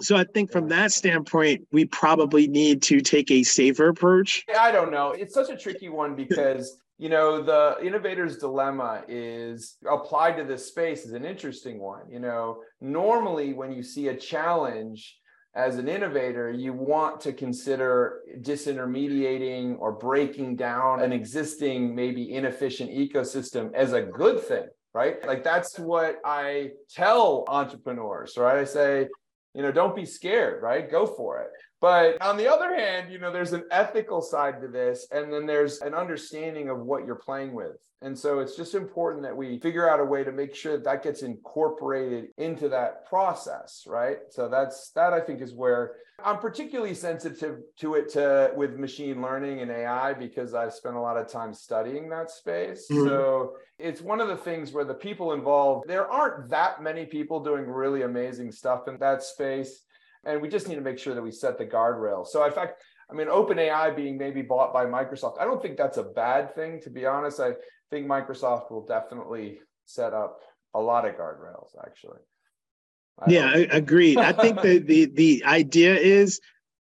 so 0.00 0.16
I 0.16 0.24
think 0.24 0.50
from 0.50 0.68
that 0.68 0.92
standpoint, 0.92 1.66
we 1.72 1.84
probably 1.84 2.46
need 2.46 2.82
to 2.82 3.00
take 3.00 3.30
a 3.30 3.42
safer 3.42 3.88
approach. 3.88 4.44
I 4.58 4.72
don't 4.72 4.90
know. 4.90 5.12
It's 5.12 5.34
such 5.34 5.50
a 5.50 5.56
tricky 5.56 5.88
one 5.88 6.14
because 6.14 6.78
you 7.00 7.08
know 7.08 7.42
the 7.42 7.78
innovator's 7.82 8.36
dilemma 8.36 9.02
is 9.08 9.78
applied 9.90 10.36
to 10.36 10.44
this 10.44 10.66
space 10.66 11.06
is 11.06 11.12
an 11.12 11.24
interesting 11.24 11.80
one. 11.80 12.02
You 12.10 12.20
know 12.20 12.58
normally 12.82 13.54
when 13.54 13.72
you 13.72 13.82
see 13.82 14.08
a 14.08 14.16
challenge 14.16 15.16
as 15.54 15.76
an 15.78 15.88
innovator 15.88 16.52
you 16.52 16.74
want 16.74 17.18
to 17.22 17.32
consider 17.32 18.20
disintermediating 18.42 19.76
or 19.78 19.92
breaking 19.92 20.56
down 20.56 21.00
an 21.00 21.10
existing 21.10 21.94
maybe 21.94 22.34
inefficient 22.34 22.90
ecosystem 22.90 23.72
as 23.72 23.94
a 23.94 24.02
good 24.02 24.38
thing 24.38 24.68
right? 24.92 25.26
Like 25.26 25.42
that's 25.42 25.78
what 25.78 26.16
i 26.22 26.68
tell 26.90 27.44
entrepreneurs 27.48 28.36
right? 28.36 28.58
I 28.58 28.64
say 28.64 29.08
you 29.54 29.62
know 29.62 29.72
don't 29.72 29.96
be 29.96 30.04
scared 30.04 30.62
right? 30.62 30.90
Go 30.90 31.06
for 31.06 31.40
it 31.40 31.50
but 31.80 32.20
on 32.22 32.36
the 32.36 32.46
other 32.46 32.74
hand, 32.74 33.10
you 33.10 33.18
know, 33.18 33.32
there's 33.32 33.52
an 33.52 33.64
ethical 33.70 34.20
side 34.20 34.60
to 34.60 34.68
this, 34.68 35.06
and 35.10 35.32
then 35.32 35.46
there's 35.46 35.80
an 35.80 35.94
understanding 35.94 36.68
of 36.68 36.80
what 36.80 37.06
you're 37.06 37.14
playing 37.14 37.52
with. 37.52 37.76
And 38.02 38.18
so 38.18 38.38
it's 38.38 38.56
just 38.56 38.74
important 38.74 39.22
that 39.24 39.36
we 39.36 39.58
figure 39.58 39.88
out 39.88 40.00
a 40.00 40.04
way 40.04 40.24
to 40.24 40.32
make 40.32 40.54
sure 40.54 40.72
that, 40.72 40.84
that 40.84 41.02
gets 41.02 41.22
incorporated 41.22 42.28
into 42.38 42.68
that 42.70 43.06
process, 43.06 43.84
right? 43.86 44.18
So 44.30 44.48
that's 44.48 44.90
that 44.92 45.12
I 45.12 45.20
think 45.20 45.42
is 45.42 45.52
where 45.52 45.96
I'm 46.24 46.38
particularly 46.38 46.94
sensitive 46.94 47.58
to 47.78 47.94
it 47.94 48.08
to 48.10 48.52
with 48.56 48.78
machine 48.78 49.20
learning 49.20 49.60
and 49.60 49.70
AI 49.70 50.14
because 50.14 50.54
I've 50.54 50.72
spent 50.72 50.96
a 50.96 51.00
lot 51.00 51.18
of 51.18 51.28
time 51.28 51.52
studying 51.52 52.08
that 52.08 52.30
space. 52.30 52.86
Mm-hmm. 52.90 53.06
So 53.06 53.52
it's 53.78 54.00
one 54.00 54.20
of 54.20 54.28
the 54.28 54.36
things 54.36 54.72
where 54.72 54.84
the 54.84 54.94
people 54.94 55.32
involved, 55.32 55.86
there 55.86 56.10
aren't 56.10 56.48
that 56.50 56.82
many 56.82 57.04
people 57.04 57.42
doing 57.42 57.66
really 57.66 58.02
amazing 58.02 58.50
stuff 58.50 58.88
in 58.88 58.98
that 58.98 59.22
space 59.22 59.82
and 60.24 60.40
we 60.40 60.48
just 60.48 60.68
need 60.68 60.74
to 60.76 60.80
make 60.80 60.98
sure 60.98 61.14
that 61.14 61.22
we 61.22 61.30
set 61.30 61.58
the 61.58 61.66
guardrails. 61.66 62.28
So 62.28 62.44
in 62.44 62.52
fact, 62.52 62.82
I 63.10 63.14
mean, 63.14 63.28
OpenAI 63.28 63.96
being 63.96 64.18
maybe 64.18 64.42
bought 64.42 64.72
by 64.72 64.84
Microsoft, 64.84 65.40
I 65.40 65.44
don't 65.44 65.60
think 65.60 65.76
that's 65.76 65.96
a 65.96 66.04
bad 66.04 66.54
thing. 66.54 66.80
To 66.82 66.90
be 66.90 67.06
honest, 67.06 67.40
I 67.40 67.52
think 67.90 68.06
Microsoft 68.06 68.70
will 68.70 68.86
definitely 68.86 69.60
set 69.86 70.12
up 70.12 70.40
a 70.74 70.80
lot 70.80 71.06
of 71.06 71.16
guardrails. 71.16 71.70
Actually. 71.84 72.18
I 73.18 73.30
yeah, 73.30 73.46
I, 73.46 73.58
agreed. 73.72 74.18
I 74.18 74.32
think 74.32 74.62
the 74.62 74.78
the 74.78 75.06
the 75.14 75.44
idea 75.44 75.96
is 75.96 76.40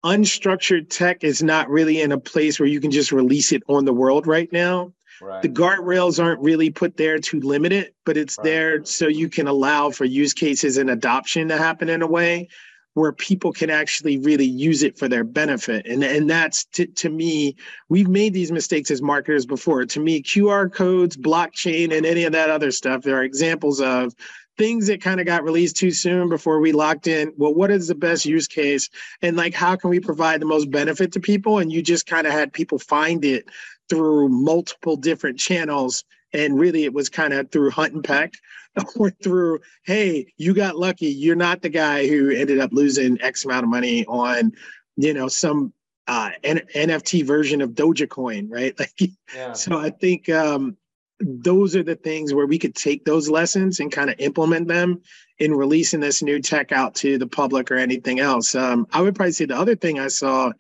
unstructured 0.06 0.90
tech 0.90 1.24
is 1.24 1.42
not 1.42 1.70
really 1.70 2.02
in 2.02 2.12
a 2.12 2.20
place 2.20 2.60
where 2.60 2.70
you 2.70 2.80
can 2.80 2.92
just 2.92 3.12
release 3.12 3.52
it 3.52 3.64
on 3.68 3.86
the 3.86 3.94
world 3.94 4.28
right 4.28 4.52
now. 4.52 4.94
Right. 5.22 5.42
The 5.42 5.50
guardrails 5.50 6.24
aren't 6.24 6.42
really 6.42 6.72
put 6.72 6.98
there 6.98 7.20
to 7.20 7.40
limit 7.42 7.72
it, 7.72 7.96
but 8.06 8.18
it's 8.18 8.38
right. 8.40 8.44
there 8.46 8.86
so 8.86 9.08
you 9.08 9.30
can 9.30 9.48
allow 9.48 9.92
for 9.92 10.06
use 10.06 10.34
cases 10.34 10.78
and 10.78 10.90
adoption 10.90 11.48
to 11.50 11.58
happen 11.58 11.90
in 11.90 12.02
a 12.02 12.08
way 12.08 12.48
where 12.94 13.14
people 13.14 13.54
can 13.54 13.70
actually 13.70 14.18
really 14.18 14.46
use 14.46 14.84
it 14.84 14.98
for 14.98 15.08
their 15.08 15.24
benefit. 15.24 15.86
And, 15.88 16.04
and 16.04 16.30
that's 16.30 16.66
to, 16.66 16.86
to 16.86 17.10
me, 17.10 17.56
we've 17.88 18.10
made 18.10 18.34
these 18.34 18.52
mistakes 18.52 18.92
as 18.92 19.02
marketers 19.02 19.46
before. 19.46 19.86
To 19.86 20.00
me, 20.00 20.22
QR 20.22 20.72
codes, 20.72 21.16
blockchain, 21.16 21.96
and 21.96 22.06
any 22.06 22.26
of 22.26 22.34
that 22.34 22.50
other 22.50 22.72
stuff, 22.72 23.04
there 23.04 23.16
are 23.18 23.24
examples 23.24 23.80
of 23.80 24.14
things 24.58 24.88
that 24.88 25.02
kind 25.02 25.20
of 25.20 25.26
got 25.26 25.44
released 25.44 25.78
too 25.78 25.92
soon 25.92 26.28
before 26.28 26.60
we 26.60 26.74
locked 26.74 27.08
in. 27.08 27.34
Well, 27.38 27.54
what 27.54 27.72
is 27.72 27.88
the 27.88 27.96
best 27.96 28.26
use 28.26 28.48
case? 28.48 28.90
And 29.22 29.38
like, 29.38 29.54
how 29.54 29.78
can 29.78 29.90
we 29.90 30.00
provide 30.00 30.42
the 30.42 30.46
most 30.46 30.70
benefit 30.70 31.14
to 31.14 31.20
people? 31.22 31.60
And 31.60 31.72
you 31.72 31.82
just 31.82 32.06
kind 32.06 32.28
of 32.28 32.34
had 32.34 32.52
people 32.52 32.78
find 32.78 33.24
it 33.24 33.46
through 33.90 34.30
multiple 34.30 34.98
different 34.98 35.40
channels. 35.40 36.04
And 36.34 36.60
really, 36.60 36.84
it 36.84 36.94
was 36.94 37.10
kind 37.10 37.34
of 37.34 37.52
through 37.52 37.72
hunt 37.72 37.94
and 37.94 38.04
peck 38.04 38.34
or 38.96 39.10
through, 39.24 39.60
hey, 39.84 40.32
you 40.38 40.54
got 40.54 40.78
lucky. 40.78 41.08
You're 41.08 41.36
not 41.36 41.62
the 41.62 41.70
guy 41.70 42.08
who 42.08 42.30
ended 42.32 42.60
up 42.60 42.72
losing 42.72 43.22
X 43.22 43.46
amount 43.46 43.64
of 43.64 43.70
money 43.70 44.06
on, 44.06 44.54
you 44.98 45.14
know, 45.14 45.28
some 45.28 45.74
uh, 46.08 46.32
N- 46.44 46.68
NFT 46.76 47.26
version 47.26 47.62
of 47.62 47.72
Dogecoin, 47.72 48.48
right? 48.50 48.74
Like, 48.80 49.12
yeah. 49.36 49.54
so 49.54 49.78
I 49.78 49.90
think 49.90 50.30
um, 50.30 50.78
those 51.20 51.76
are 51.76 51.84
the 51.84 51.96
things 51.96 52.34
where 52.34 52.48
we 52.48 52.58
could 52.58 52.76
take 52.76 53.06
those 53.06 53.30
lessons 53.30 53.80
and 53.80 53.92
kind 53.92 54.10
of 54.10 54.16
implement 54.20 54.68
them 54.68 55.02
in 55.40 55.54
releasing 55.54 56.00
this 56.00 56.22
new 56.22 56.40
tech 56.40 56.72
out 56.72 56.96
to 56.96 57.18
the 57.18 57.28
public 57.28 57.72
or 57.72 57.76
anything 57.76 58.20
else. 58.20 58.56
Um, 58.56 58.88
I 58.92 59.02
would 59.02 59.16
probably 59.16 59.32
say 59.32 59.46
the 59.46 59.58
other 59.58 59.76
thing 59.76 60.00
I 60.00 60.08
saw 60.08 60.52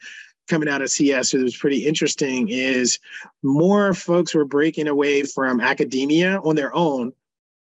coming 0.48 0.70
out 0.70 0.82
of 0.82 0.90
CS 0.90 1.32
that 1.32 1.42
was 1.42 1.56
pretty 1.56 1.86
interesting 1.86 2.50
is 2.50 3.00
more 3.44 3.94
folks 3.94 4.34
were 4.34 4.46
breaking 4.46 4.88
away 4.88 5.24
from 5.24 5.62
academia 5.62 6.40
on 6.40 6.56
their 6.56 6.76
own 6.76 7.14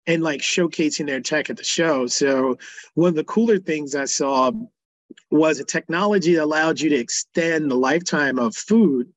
and 0.08 0.24
like 0.24 0.42
showcasing 0.42 1.08
their 1.08 1.22
tech 1.22 1.50
at 1.50 1.58
the 1.58 1.64
show. 1.64 2.08
So 2.08 2.58
one 2.94 3.10
of 3.10 3.16
the 3.16 3.24
cooler 3.24 3.58
things 3.58 3.96
I 3.96 4.06
saw 4.06 4.52
was 5.32 5.60
a 5.60 5.66
technology 5.66 6.36
that 6.36 6.44
allowed 6.44 6.80
you 6.80 6.90
to 6.90 6.96
extend 6.96 7.70
the 7.70 7.76
lifetime 7.76 8.40
of 8.40 8.56
food 8.56 9.12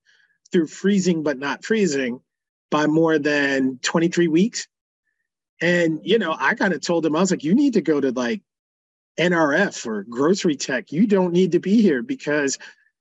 through 0.50 0.66
freezing 0.66 1.22
but 1.22 1.38
not 1.38 1.64
freezing 1.64 2.20
by 2.70 2.86
more 2.86 3.18
than 3.18 3.78
23 3.82 4.28
weeks. 4.28 4.66
And 5.60 6.00
you 6.02 6.18
know, 6.18 6.36
I 6.38 6.54
kind 6.54 6.72
of 6.72 6.80
told 6.80 7.04
him 7.04 7.16
I 7.16 7.20
was 7.20 7.30
like, 7.30 7.44
you 7.44 7.54
need 7.54 7.74
to 7.74 7.80
go 7.80 8.00
to 8.00 8.12
like 8.12 8.42
NRF 9.18 9.86
or 9.86 10.04
grocery 10.04 10.56
tech. 10.56 10.92
You 10.92 11.06
don't 11.06 11.32
need 11.32 11.52
to 11.52 11.58
be 11.58 11.82
here 11.82 12.02
because 12.02 12.58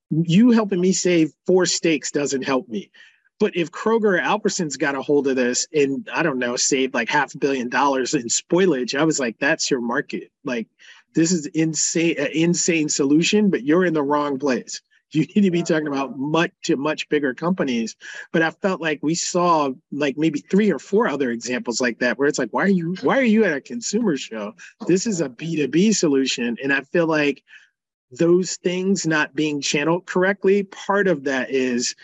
you 0.09 0.51
helping 0.51 0.81
me 0.81 0.93
save 0.93 1.31
four 1.45 1.65
steaks 1.65 2.11
doesn't 2.11 2.43
help 2.43 2.67
me. 2.67 2.91
But 3.39 3.55
if 3.55 3.71
Kroger 3.71 4.17
or 4.17 4.19
Albertsons 4.19 4.79
got 4.79 4.95
a 4.95 5.01
hold 5.01 5.27
of 5.27 5.35
this 5.35 5.67
and 5.73 6.09
I 6.11 6.23
don't 6.23 6.39
know, 6.39 6.55
saved 6.55 6.93
like 6.93 7.09
half 7.09 7.35
a 7.35 7.37
billion 7.37 7.69
dollars 7.69 8.13
in 8.13 8.23
spoilage, 8.23 8.97
I 8.97 9.03
was 9.03 9.19
like, 9.19 9.37
that's 9.39 9.69
your 9.69 9.81
market. 9.81 10.31
Like, 10.43 10.67
this 11.13 11.31
is 11.31 11.45
insane, 11.47 12.15
an 12.17 12.29
insane 12.33 12.89
solution, 12.89 13.49
but 13.49 13.63
you're 13.63 13.85
in 13.85 13.93
the 13.93 14.03
wrong 14.03 14.39
place. 14.39 14.81
You 15.11 15.21
need 15.21 15.43
to 15.43 15.51
be 15.51 15.63
talking 15.63 15.87
about 15.87 16.19
much 16.19 16.51
to 16.65 16.75
much 16.75 17.07
bigger 17.07 17.33
companies. 17.33 17.95
But 18.33 18.41
I 18.41 18.51
felt 18.51 18.81
like 18.81 18.99
we 19.01 19.15
saw 19.15 19.69
like 19.89 20.17
maybe 20.17 20.41
three 20.41 20.69
or 20.69 20.79
four 20.79 21.07
other 21.07 21.31
examples 21.31 21.79
like 21.79 21.99
that, 21.99 22.19
where 22.19 22.27
it's 22.27 22.37
like, 22.37 22.51
why 22.51 22.63
are 22.63 22.67
you 22.67 22.93
why 23.01 23.17
are 23.17 23.23
you 23.23 23.45
at 23.45 23.55
a 23.55 23.61
consumer 23.61 24.17
show? 24.17 24.53
This 24.85 25.07
is 25.07 25.21
a 25.21 25.29
B2B 25.29 25.95
solution. 25.95 26.57
And 26.61 26.73
I 26.73 26.81
feel 26.81 27.07
like 27.07 27.41
those 28.11 28.57
things 28.57 29.07
not 29.07 29.33
being 29.33 29.61
channeled 29.61 30.07
correctly, 30.07 30.63
part 30.63 31.07
of 31.07 31.23
that 31.23 31.51
is 31.51 31.95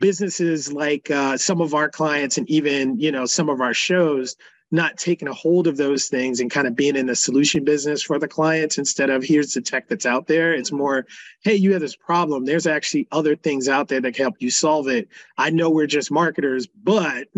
businesses 0.00 0.72
like 0.72 1.10
uh, 1.10 1.36
some 1.36 1.60
of 1.60 1.74
our 1.74 1.88
clients 1.88 2.38
and 2.38 2.48
even 2.50 2.98
you 2.98 3.12
know 3.12 3.26
some 3.26 3.48
of 3.48 3.60
our 3.60 3.74
shows 3.74 4.36
not 4.70 4.96
taking 4.96 5.28
a 5.28 5.32
hold 5.32 5.66
of 5.66 5.76
those 5.76 6.06
things 6.06 6.40
and 6.40 6.50
kind 6.50 6.66
of 6.66 6.74
being 6.74 6.96
in 6.96 7.06
the 7.06 7.14
solution 7.14 7.62
business 7.62 8.02
for 8.02 8.18
the 8.18 8.26
clients 8.26 8.76
instead 8.76 9.08
of 9.08 9.22
here's 9.22 9.52
the 9.52 9.60
tech 9.60 9.88
that's 9.88 10.06
out 10.06 10.26
there. 10.26 10.52
It's 10.52 10.72
more 10.72 11.06
hey 11.42 11.54
you 11.54 11.72
have 11.72 11.80
this 11.80 11.96
problem. 11.96 12.44
There's 12.44 12.66
actually 12.66 13.06
other 13.12 13.36
things 13.36 13.68
out 13.68 13.88
there 13.88 14.00
that 14.00 14.14
can 14.14 14.24
help 14.24 14.36
you 14.40 14.50
solve 14.50 14.88
it. 14.88 15.08
I 15.38 15.50
know 15.50 15.70
we're 15.70 15.86
just 15.86 16.10
marketers 16.10 16.66
but 16.66 17.28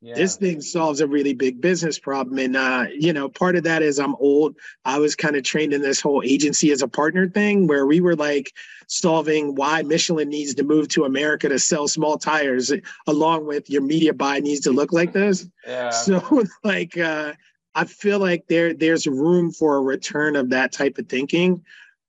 Yeah. 0.00 0.14
This 0.14 0.36
thing 0.36 0.60
solves 0.60 1.00
a 1.00 1.08
really 1.08 1.34
big 1.34 1.60
business 1.60 1.98
problem. 1.98 2.38
And, 2.38 2.56
uh, 2.56 2.86
you 2.96 3.12
know, 3.12 3.28
part 3.28 3.56
of 3.56 3.64
that 3.64 3.82
is 3.82 3.98
I'm 3.98 4.14
old. 4.16 4.54
I 4.84 4.98
was 4.98 5.16
kind 5.16 5.34
of 5.34 5.42
trained 5.42 5.72
in 5.72 5.82
this 5.82 6.00
whole 6.00 6.22
agency 6.24 6.70
as 6.70 6.82
a 6.82 6.88
partner 6.88 7.28
thing 7.28 7.66
where 7.66 7.84
we 7.84 8.00
were 8.00 8.14
like 8.14 8.52
solving 8.86 9.56
why 9.56 9.82
Michelin 9.82 10.28
needs 10.28 10.54
to 10.54 10.62
move 10.62 10.88
to 10.88 11.04
America 11.04 11.48
to 11.48 11.58
sell 11.58 11.88
small 11.88 12.16
tires, 12.16 12.72
along 13.08 13.46
with 13.46 13.68
your 13.68 13.82
media 13.82 14.14
buy 14.14 14.38
needs 14.38 14.60
to 14.60 14.70
look 14.70 14.92
like 14.92 15.12
this. 15.12 15.48
Yeah. 15.66 15.90
So, 15.90 16.44
like, 16.64 16.96
uh, 16.96 17.32
I 17.74 17.84
feel 17.84 18.18
like 18.18 18.46
there 18.48 18.74
there's 18.74 19.06
room 19.06 19.52
for 19.52 19.76
a 19.76 19.82
return 19.82 20.36
of 20.36 20.50
that 20.50 20.72
type 20.72 20.98
of 20.98 21.08
thinking 21.08 21.64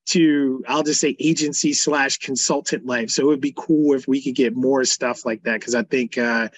to 0.08 0.64
I'll 0.68 0.84
just 0.84 1.02
say 1.02 1.16
agency 1.20 1.74
slash 1.74 2.18
consultant 2.18 2.86
life. 2.86 3.12
So 3.12 3.24
it 3.24 3.28
would 3.28 3.42
be 3.42 3.54
cool 3.56 3.94
if 3.94 4.08
we 4.08 4.22
could 4.22 4.36
get 4.36 4.56
more 4.56 4.84
stuff 4.86 5.26
like 5.26 5.44
that 5.44 5.60
because 5.60 5.76
I 5.76 5.84
think 5.84 6.18
uh, 6.18 6.50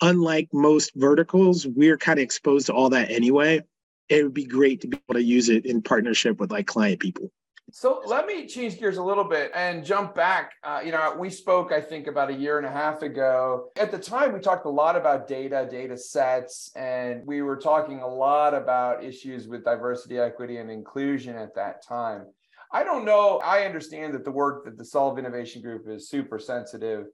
unlike 0.00 0.48
most 0.52 0.92
verticals, 0.94 1.66
we're 1.66 1.98
kind 1.98 2.18
of 2.18 2.22
exposed 2.22 2.66
to 2.66 2.72
all 2.72 2.90
that 2.90 3.10
anyway. 3.10 3.62
It 4.08 4.22
would 4.22 4.34
be 4.34 4.44
great 4.44 4.80
to 4.82 4.88
be 4.88 4.98
able 5.08 5.18
to 5.18 5.24
use 5.24 5.48
it 5.48 5.66
in 5.66 5.82
partnership 5.82 6.38
with 6.38 6.50
like 6.50 6.66
client 6.66 7.00
people. 7.00 7.30
So 7.72 8.00
let 8.06 8.26
me 8.26 8.46
change 8.46 8.78
gears 8.78 8.96
a 8.96 9.02
little 9.02 9.24
bit 9.24 9.50
and 9.52 9.84
jump 9.84 10.14
back. 10.14 10.52
Uh, 10.62 10.82
you 10.84 10.92
know, 10.92 11.16
we 11.18 11.28
spoke, 11.28 11.72
I 11.72 11.80
think, 11.80 12.06
about 12.06 12.30
a 12.30 12.32
year 12.32 12.58
and 12.58 12.66
a 12.66 12.70
half 12.70 13.02
ago. 13.02 13.70
At 13.76 13.90
the 13.90 13.98
time, 13.98 14.32
we 14.32 14.38
talked 14.38 14.66
a 14.66 14.70
lot 14.70 14.94
about 14.94 15.26
data, 15.26 15.66
data 15.68 15.98
sets, 15.98 16.70
and 16.76 17.26
we 17.26 17.42
were 17.42 17.56
talking 17.56 18.00
a 18.00 18.06
lot 18.06 18.54
about 18.54 19.02
issues 19.02 19.48
with 19.48 19.64
diversity, 19.64 20.18
equity, 20.18 20.58
and 20.58 20.70
inclusion 20.70 21.36
at 21.36 21.56
that 21.56 21.84
time. 21.84 22.26
I 22.72 22.84
don't 22.84 23.04
know. 23.04 23.38
I 23.38 23.64
understand 23.64 24.14
that 24.14 24.24
the 24.24 24.30
work 24.30 24.64
that 24.64 24.78
the 24.78 24.84
Solve 24.84 25.18
Innovation 25.18 25.60
Group 25.60 25.88
is 25.88 26.08
super 26.08 26.38
sensitive, 26.38 27.06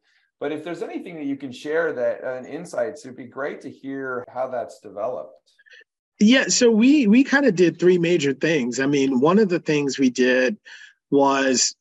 but 0.43 0.51
if 0.51 0.65
there's 0.65 0.83
anything 0.83 1.15
that 1.15 1.25
you 1.25 1.37
can 1.37 1.53
share 1.53 1.93
that 1.93 2.25
uh, 2.25 2.43
insights, 2.43 3.05
it'd 3.05 3.17
be 3.17 3.27
great 3.27 3.61
to 3.61 3.71
hear 3.71 4.25
how 4.29 4.49
that's 4.49 4.81
developed. 4.81 5.53
Yeah, 6.19 6.49
so 6.49 6.69
we 6.69 7.07
we 7.07 7.23
kind 7.23 7.47
of 7.47 7.55
did 7.55 7.79
three 7.79 7.97
major 7.97 8.33
things. 8.33 8.81
I 8.81 8.87
mean, 8.87 9.21
one 9.21 9.39
of 9.39 9.49
the 9.49 9.61
things 9.61 10.01
we 10.01 10.11
did 10.11 10.57
was 11.13 11.77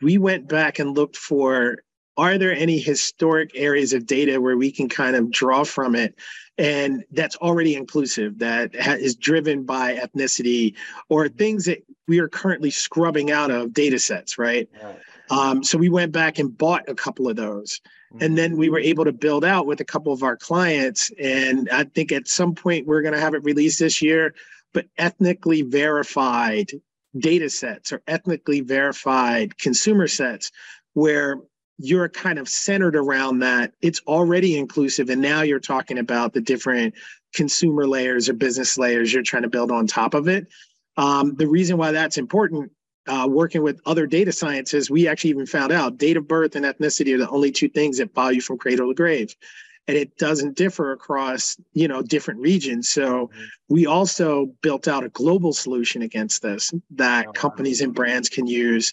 we 0.00 0.16
went 0.16 0.48
back 0.48 0.78
and 0.78 0.96
looked 0.96 1.18
for 1.18 1.76
are 2.16 2.38
there 2.38 2.54
any 2.54 2.78
historic 2.78 3.50
areas 3.54 3.92
of 3.92 4.06
data 4.06 4.40
where 4.40 4.56
we 4.56 4.72
can 4.72 4.88
kind 4.88 5.14
of 5.14 5.30
draw 5.30 5.62
from 5.64 5.94
it 5.94 6.14
and 6.56 7.04
that's 7.12 7.36
already 7.36 7.74
inclusive 7.74 8.38
that 8.38 8.74
is 8.74 9.14
driven 9.14 9.64
by 9.64 9.94
ethnicity 9.94 10.74
or 11.10 11.28
things 11.28 11.66
that 11.66 11.84
we 12.08 12.18
are 12.18 12.28
currently 12.28 12.70
scrubbing 12.70 13.30
out 13.30 13.50
of 13.50 13.74
data 13.74 13.98
sets 13.98 14.38
right, 14.38 14.70
right. 14.82 14.98
Um, 15.28 15.62
so 15.64 15.76
we 15.76 15.90
went 15.90 16.12
back 16.12 16.38
and 16.38 16.56
bought 16.56 16.88
a 16.88 16.94
couple 16.94 17.28
of 17.28 17.36
those 17.36 17.80
and 18.20 18.38
then 18.38 18.56
we 18.56 18.68
were 18.68 18.78
able 18.78 19.04
to 19.04 19.12
build 19.12 19.44
out 19.44 19.66
with 19.66 19.80
a 19.80 19.84
couple 19.84 20.12
of 20.12 20.22
our 20.22 20.36
clients 20.36 21.10
and 21.20 21.68
i 21.70 21.84
think 21.84 22.12
at 22.12 22.28
some 22.28 22.54
point 22.54 22.86
we're 22.86 23.02
going 23.02 23.14
to 23.14 23.20
have 23.20 23.34
it 23.34 23.44
released 23.44 23.78
this 23.78 24.00
year 24.00 24.34
but 24.72 24.86
ethnically 24.98 25.62
verified 25.62 26.70
data 27.18 27.48
sets 27.48 27.92
or 27.92 28.02
ethnically 28.06 28.60
verified 28.60 29.56
consumer 29.58 30.06
sets 30.06 30.50
where 30.94 31.38
you're 31.78 32.08
kind 32.08 32.38
of 32.38 32.48
centered 32.48 32.96
around 32.96 33.40
that 33.40 33.72
it's 33.82 34.00
already 34.06 34.58
inclusive 34.58 35.10
and 35.10 35.20
now 35.20 35.42
you're 35.42 35.60
talking 35.60 35.98
about 35.98 36.32
the 36.32 36.40
different 36.40 36.94
consumer 37.34 37.86
layers 37.86 38.28
or 38.28 38.32
business 38.32 38.78
layers 38.78 39.12
you're 39.12 39.22
trying 39.22 39.42
to 39.42 39.48
build 39.48 39.70
on 39.70 39.86
top 39.86 40.14
of 40.14 40.26
it. 40.26 40.48
Um, 40.96 41.36
the 41.36 41.46
reason 41.46 41.76
why 41.76 41.92
that's 41.92 42.16
important 42.16 42.72
uh, 43.06 43.26
working 43.28 43.62
with 43.62 43.80
other 43.86 44.06
data 44.06 44.32
scientists, 44.32 44.90
we 44.90 45.08
actually 45.08 45.30
even 45.30 45.46
found 45.46 45.72
out 45.72 45.98
date 45.98 46.16
of 46.16 46.28
birth 46.28 46.56
and 46.56 46.64
ethnicity 46.64 47.14
are 47.14 47.18
the 47.18 47.28
only 47.28 47.52
two 47.52 47.68
things 47.68 47.98
that 47.98 48.14
follow 48.14 48.30
you 48.30 48.40
from 48.40 48.58
cradle 48.58 48.88
to 48.88 48.94
grave. 48.94 49.34
And 49.88 49.96
it 49.96 50.18
doesn't 50.18 50.56
differ 50.56 50.90
across, 50.90 51.56
you 51.72 51.86
know, 51.86 52.02
different 52.02 52.40
regions. 52.40 52.88
So 52.88 53.28
mm-hmm. 53.28 53.44
we 53.68 53.86
also 53.86 54.46
built 54.60 54.88
out 54.88 55.04
a 55.04 55.08
global 55.10 55.52
solution 55.52 56.02
against 56.02 56.42
this 56.42 56.74
that 56.92 57.28
oh, 57.28 57.32
companies 57.32 57.80
and 57.80 57.94
brands 57.94 58.28
can 58.28 58.46
use 58.46 58.92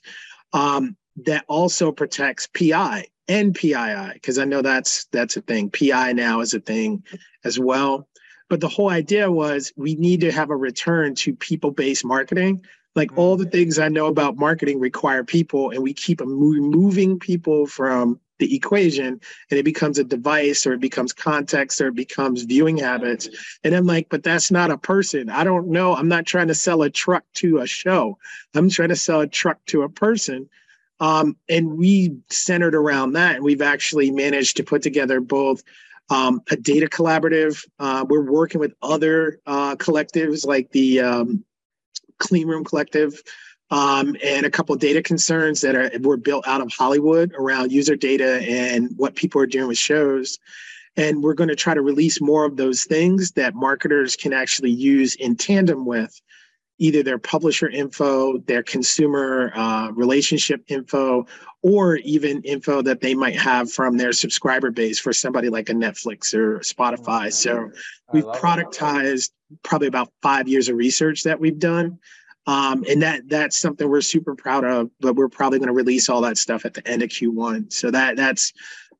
um, 0.53 0.95
that 1.25 1.45
also 1.47 1.91
protects 1.91 2.47
PI 2.47 3.07
and 3.27 3.55
PII, 3.55 4.13
because 4.13 4.37
I 4.37 4.45
know 4.45 4.61
that's 4.61 5.05
that's 5.05 5.37
a 5.37 5.41
thing. 5.41 5.71
PI 5.71 6.13
now 6.13 6.41
is 6.41 6.53
a 6.53 6.59
thing 6.59 7.03
as 7.43 7.57
well. 7.57 8.07
But 8.49 8.59
the 8.59 8.67
whole 8.67 8.89
idea 8.89 9.31
was 9.31 9.71
we 9.75 9.95
need 9.95 10.21
to 10.21 10.31
have 10.31 10.49
a 10.49 10.55
return 10.55 11.15
to 11.15 11.33
people-based 11.33 12.05
marketing 12.05 12.65
like 12.95 13.09
mm-hmm. 13.09 13.19
all 13.19 13.37
the 13.37 13.45
things 13.45 13.79
I 13.79 13.89
know 13.89 14.07
about 14.07 14.37
marketing 14.37 14.79
require 14.79 15.23
people, 15.23 15.71
and 15.71 15.81
we 15.81 15.93
keep 15.93 16.21
removing 16.21 17.19
people 17.19 17.65
from 17.67 18.19
the 18.39 18.55
equation 18.55 19.19
and 19.49 19.59
it 19.59 19.63
becomes 19.63 19.99
a 19.99 20.03
device 20.03 20.65
or 20.65 20.73
it 20.73 20.81
becomes 20.81 21.13
context 21.13 21.79
or 21.79 21.87
it 21.87 21.95
becomes 21.95 22.43
viewing 22.43 22.77
habits. 22.77 23.29
And 23.63 23.73
I'm 23.73 23.85
like, 23.85 24.09
but 24.09 24.23
that's 24.23 24.51
not 24.51 24.71
a 24.71 24.77
person. 24.77 25.29
I 25.29 25.43
don't 25.43 25.69
know. 25.69 25.95
I'm 25.95 26.07
not 26.07 26.25
trying 26.25 26.47
to 26.47 26.55
sell 26.55 26.81
a 26.81 26.89
truck 26.89 27.23
to 27.35 27.59
a 27.59 27.67
show. 27.67 28.17
I'm 28.53 28.69
trying 28.69 28.89
to 28.89 28.95
sell 28.95 29.21
a 29.21 29.27
truck 29.27 29.63
to 29.67 29.83
a 29.83 29.89
person. 29.89 30.49
Um, 30.99 31.37
and 31.47 31.77
we 31.77 32.17
centered 32.29 32.75
around 32.75 33.13
that. 33.13 33.35
And 33.35 33.43
we've 33.43 33.61
actually 33.61 34.11
managed 34.11 34.57
to 34.57 34.63
put 34.63 34.81
together 34.81 35.21
both 35.21 35.63
um, 36.09 36.41
a 36.49 36.55
data 36.55 36.87
collaborative. 36.87 37.65
Uh, 37.79 38.05
we're 38.07 38.29
working 38.29 38.59
with 38.59 38.73
other 38.81 39.39
uh, 39.45 39.75
collectives 39.75 40.45
like 40.45 40.71
the 40.71 40.99
um, 40.99 41.45
Clean 42.23 42.47
Room 42.47 42.63
Collective, 42.63 43.21
um, 43.69 44.15
and 44.23 44.45
a 44.45 44.51
couple 44.51 44.75
data 44.75 45.01
concerns 45.01 45.61
that 45.61 45.75
are 45.75 45.91
were 45.99 46.17
built 46.17 46.47
out 46.47 46.61
of 46.61 46.71
Hollywood 46.71 47.33
around 47.37 47.71
user 47.71 47.95
data 47.95 48.41
and 48.47 48.89
what 48.97 49.15
people 49.15 49.41
are 49.41 49.47
doing 49.47 49.67
with 49.67 49.77
shows. 49.77 50.39
And 50.95 51.23
we're 51.23 51.33
going 51.33 51.49
to 51.49 51.55
try 51.55 51.73
to 51.73 51.81
release 51.81 52.21
more 52.21 52.45
of 52.45 52.55
those 52.55 52.83
things 52.83 53.31
that 53.31 53.55
marketers 53.55 54.15
can 54.15 54.31
actually 54.31 54.69
use 54.71 55.15
in 55.15 55.35
tandem 55.35 55.85
with 55.85 56.21
either 56.79 57.03
their 57.03 57.19
publisher 57.19 57.69
info, 57.69 58.37
their 58.39 58.63
consumer 58.63 59.51
uh, 59.55 59.91
relationship 59.91 60.63
info, 60.67 61.25
or 61.61 61.97
even 61.97 62.41
info 62.41 62.81
that 62.81 62.99
they 62.99 63.13
might 63.13 63.39
have 63.39 63.71
from 63.71 63.97
their 63.97 64.11
subscriber 64.11 64.71
base 64.71 64.99
for 64.99 65.13
somebody 65.13 65.49
like 65.49 65.69
a 65.69 65.73
Netflix 65.73 66.33
or 66.33 66.59
Spotify. 66.59 67.31
So 67.31 67.71
we've 68.11 68.25
productized 68.25 69.31
probably 69.63 69.87
about 69.87 70.11
five 70.21 70.47
years 70.47 70.67
of 70.67 70.75
research 70.75 71.23
that 71.23 71.39
we've 71.39 71.59
done. 71.59 71.99
Um, 72.45 72.83
and 72.89 73.01
that 73.01 73.29
that's 73.29 73.57
something 73.57 73.87
we're 73.87 74.01
super 74.01 74.35
proud 74.35 74.65
of, 74.65 74.89
but 74.99 75.15
we're 75.15 75.29
probably 75.29 75.59
going 75.59 75.67
to 75.67 75.73
release 75.73 76.09
all 76.09 76.19
that 76.21 76.37
stuff 76.37 76.65
at 76.65 76.73
the 76.73 76.85
end 76.85 77.01
of 77.01 77.09
Q1. 77.09 77.71
So 77.71 77.89
that 77.91 78.17
that's 78.17 78.51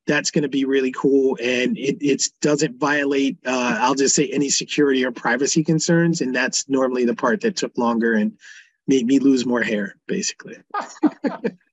that's 0.05 0.31
going 0.31 0.41
to 0.41 0.49
be 0.49 0.65
really 0.65 0.91
cool 0.91 1.37
and 1.41 1.77
it 1.77 1.97
it 2.01 2.23
doesn't 2.41 2.77
violate 2.77 3.37
uh, 3.45 3.77
i'll 3.79 3.95
just 3.95 4.15
say 4.15 4.27
any 4.29 4.49
security 4.49 5.05
or 5.05 5.11
privacy 5.11 5.63
concerns 5.63 6.21
and 6.21 6.35
that's 6.35 6.67
normally 6.69 7.05
the 7.05 7.15
part 7.15 7.41
that 7.41 7.55
took 7.55 7.77
longer 7.77 8.13
and 8.13 8.37
made 8.87 9.05
me 9.05 9.19
lose 9.19 9.45
more 9.45 9.61
hair 9.61 9.95
basically 10.07 10.57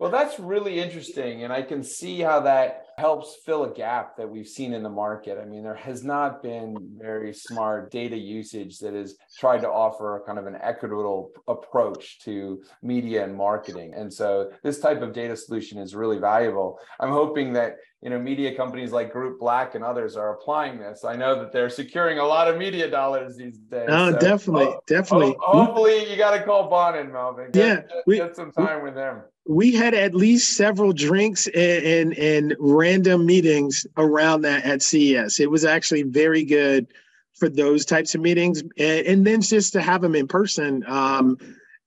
well 0.00 0.10
that's 0.10 0.40
really 0.40 0.80
interesting 0.80 1.44
and 1.44 1.52
i 1.52 1.62
can 1.62 1.84
see 1.84 2.18
how 2.20 2.40
that 2.40 2.86
helps 3.00 3.36
fill 3.46 3.64
a 3.64 3.74
gap 3.74 4.16
that 4.16 4.28
we've 4.28 4.46
seen 4.46 4.74
in 4.74 4.82
the 4.82 4.90
market. 4.90 5.38
I 5.40 5.46
mean, 5.46 5.62
there 5.62 5.74
has 5.74 6.04
not 6.04 6.42
been 6.42 6.76
very 6.98 7.32
smart 7.32 7.90
data 7.90 8.16
usage 8.16 8.78
that 8.80 8.92
has 8.92 9.16
tried 9.38 9.62
to 9.62 9.70
offer 9.70 10.22
kind 10.26 10.38
of 10.38 10.46
an 10.46 10.58
equitable 10.60 11.30
approach 11.48 12.20
to 12.20 12.62
media 12.82 13.24
and 13.24 13.34
marketing. 13.34 13.94
And 13.94 14.12
so 14.12 14.50
this 14.62 14.80
type 14.80 15.00
of 15.00 15.14
data 15.14 15.34
solution 15.34 15.78
is 15.78 15.94
really 15.94 16.18
valuable. 16.18 16.78
I'm 17.00 17.10
hoping 17.10 17.54
that 17.54 17.76
you 18.02 18.10
know 18.10 18.18
media 18.18 18.54
companies 18.56 18.92
like 18.92 19.12
Group 19.12 19.38
Black 19.38 19.74
and 19.74 19.84
others 19.84 20.16
are 20.16 20.34
applying 20.34 20.78
this. 20.78 21.04
I 21.04 21.16
know 21.16 21.38
that 21.38 21.52
they're 21.52 21.70
securing 21.70 22.18
a 22.18 22.24
lot 22.24 22.48
of 22.48 22.56
media 22.56 22.90
dollars 22.90 23.36
these 23.36 23.58
days. 23.58 23.88
Oh, 23.88 24.12
so 24.12 24.18
definitely, 24.18 24.74
definitely. 24.86 25.36
hopefully, 25.40 26.10
you 26.10 26.16
got 26.16 26.36
to 26.36 26.42
call 26.42 26.68
Bon 26.68 26.96
and 26.96 27.12
Melvin. 27.12 27.50
Get, 27.52 27.88
yeah, 27.90 28.00
we, 28.06 28.16
get 28.16 28.36
some 28.36 28.52
time 28.52 28.78
we, 28.78 28.84
with 28.84 28.94
them 28.94 29.22
we 29.50 29.72
had 29.72 29.94
at 29.94 30.14
least 30.14 30.56
several 30.56 30.92
drinks 30.92 31.48
and, 31.48 31.84
and, 31.84 32.18
and 32.18 32.56
random 32.60 33.26
meetings 33.26 33.84
around 33.96 34.42
that 34.42 34.64
at 34.64 34.80
CES. 34.80 35.40
It 35.40 35.50
was 35.50 35.64
actually 35.64 36.02
very 36.02 36.44
good 36.44 36.86
for 37.34 37.48
those 37.48 37.84
types 37.84 38.14
of 38.14 38.20
meetings, 38.20 38.62
and, 38.78 39.06
and 39.06 39.26
then 39.26 39.40
just 39.40 39.72
to 39.72 39.80
have 39.80 40.02
them 40.02 40.14
in 40.14 40.28
person. 40.28 40.84
Um, 40.86 41.36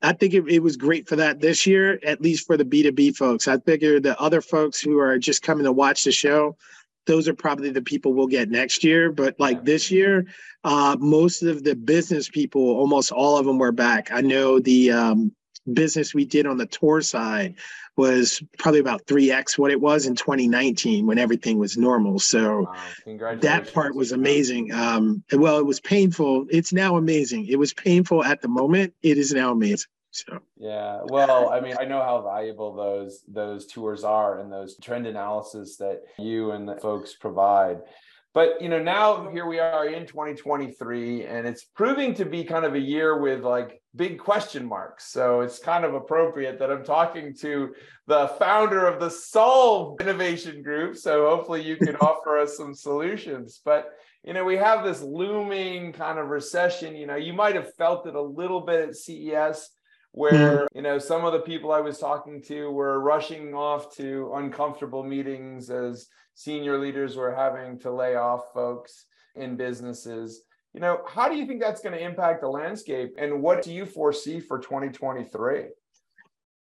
I 0.04 0.12
think 0.14 0.34
it, 0.34 0.44
it, 0.50 0.60
was 0.60 0.76
great 0.76 1.08
for 1.08 1.16
that 1.16 1.40
this 1.40 1.66
year, 1.66 1.98
at 2.06 2.22
least 2.22 2.46
for 2.46 2.58
the 2.58 2.66
B2B 2.66 3.16
folks. 3.16 3.48
I 3.48 3.58
figure 3.60 4.00
the 4.00 4.20
other 4.20 4.42
folks 4.42 4.82
who 4.82 5.00
are 5.00 5.18
just 5.18 5.42
coming 5.42 5.64
to 5.64 5.72
watch 5.72 6.04
the 6.04 6.12
show, 6.12 6.58
those 7.06 7.28
are 7.28 7.34
probably 7.34 7.70
the 7.70 7.82
people 7.82 8.14
we'll 8.14 8.28
get 8.28 8.50
next 8.50 8.84
year. 8.84 9.12
But 9.12 9.40
like 9.40 9.64
this 9.64 9.90
year, 9.90 10.26
uh, 10.64 10.98
most 11.00 11.42
of 11.42 11.64
the 11.64 11.76
business 11.76 12.30
people, 12.30 12.62
almost 12.62 13.12
all 13.12 13.38
of 13.38 13.46
them 13.46 13.58
were 13.58 13.72
back. 13.72 14.12
I 14.12 14.22
know 14.22 14.60
the 14.60 14.92
um, 14.92 15.32
business 15.72 16.14
we 16.14 16.26
did 16.26 16.46
on 16.46 16.58
the 16.58 16.66
tour 16.66 17.02
side 17.02 17.56
was 17.96 18.42
probably 18.58 18.80
about 18.80 19.06
3x 19.06 19.58
what 19.58 19.72
it 19.72 19.80
was 19.80 20.08
in 20.08 20.16
2019 20.16 21.06
when 21.06 21.20
everything 21.20 21.60
was 21.60 21.78
normal 21.78 22.20
so 22.20 22.68
wow. 23.06 23.36
that 23.36 23.72
part 23.72 23.96
was 23.96 24.12
amazing 24.12 24.74
um, 24.74 25.24
well 25.32 25.60
it 25.60 25.66
was 25.66 25.80
painful 25.80 26.46
it's 26.50 26.74
now 26.74 26.98
amazing 26.98 27.46
it 27.46 27.58
was 27.58 27.72
painful 27.74 28.24
at 28.24 28.42
the 28.42 28.48
moment 28.48 28.94
it 29.04 29.18
is 29.18 29.32
now 29.32 29.52
amazing 29.52 29.88
so. 30.14 30.40
Yeah 30.58 31.00
well 31.06 31.50
i 31.50 31.60
mean 31.60 31.76
i 31.80 31.86
know 31.86 32.02
how 32.02 32.22
valuable 32.22 32.76
those 32.76 33.24
those 33.28 33.66
tours 33.66 34.04
are 34.04 34.40
and 34.40 34.52
those 34.52 34.78
trend 34.78 35.08
analysis 35.08 35.78
that 35.78 36.02
you 36.20 36.52
and 36.52 36.68
the 36.68 36.76
folks 36.78 37.14
provide. 37.16 37.82
But 38.34 38.62
you 38.62 38.70
know 38.70 38.82
now 38.82 39.30
here 39.30 39.46
we 39.48 39.60
are 39.60 39.88
in 39.88 40.06
2023 40.06 41.26
and 41.26 41.48
it's 41.48 41.66
proving 41.66 42.14
to 42.16 42.26
be 42.26 42.44
kind 42.44 42.66
of 42.66 42.74
a 42.76 42.80
year 42.80 43.20
with 43.20 43.44
like 43.44 43.82
big 43.96 44.20
question 44.20 44.66
marks. 44.66 45.12
So 45.12 45.42
it's 45.42 45.60
kind 45.60 45.84
of 45.84 45.94
appropriate 45.94 46.58
that 46.60 46.72
i'm 46.72 46.84
talking 46.84 47.36
to 47.42 47.74
the 48.08 48.28
founder 48.40 48.86
of 48.88 49.00
the 49.00 49.10
solve 49.10 50.00
innovation 50.02 50.62
group. 50.62 50.96
So 50.96 51.28
hopefully 51.28 51.64
you 51.64 51.76
can 51.78 51.96
offer 52.02 52.38
us 52.38 52.58
some 52.58 52.76
solutions. 52.76 53.62
But 53.64 53.90
you 54.24 54.34
know 54.34 54.46
we 54.46 54.58
have 54.58 54.84
this 54.84 55.02
looming 55.02 55.92
kind 55.94 56.20
of 56.20 56.30
recession. 56.30 56.96
You 56.96 57.08
know 57.08 57.16
you 57.16 57.34
might 57.34 57.56
have 57.56 57.74
felt 57.76 58.08
it 58.08 58.16
a 58.16 58.22
little 58.22 58.62
bit 58.62 58.90
at 58.90 58.96
ces 58.96 59.70
where 60.14 60.68
you 60.74 60.82
know 60.82 60.98
some 60.98 61.26
of 61.26 61.34
the 61.34 61.40
people 61.40 61.72
i 61.72 61.80
was 61.80 61.98
talking 61.98 62.42
to 62.42 62.70
were 62.72 63.00
rushing 63.00 63.54
off 63.54 63.96
to 63.96 64.32
uncomfortable 64.36 65.04
meetings 65.04 65.70
as 65.70 66.08
senior 66.36 66.78
leaders 66.78 67.16
were 67.16 67.34
having 67.34 67.80
to 67.80 67.92
lay 67.92 68.16
off 68.16 68.54
folks 68.54 69.06
in 69.36 69.56
businesses. 69.56 70.42
You 70.74 70.80
know, 70.80 71.02
how 71.08 71.30
do 71.30 71.36
you 71.36 71.46
think 71.46 71.62
that's 71.62 71.82
going 71.82 71.96
to 71.96 72.04
impact 72.04 72.42
the 72.42 72.48
landscape 72.48 73.16
and 73.18 73.42
what 73.42 73.62
do 73.62 73.72
you 73.72 73.86
foresee 73.86 74.40
for 74.40 74.60
2023? 74.60 75.66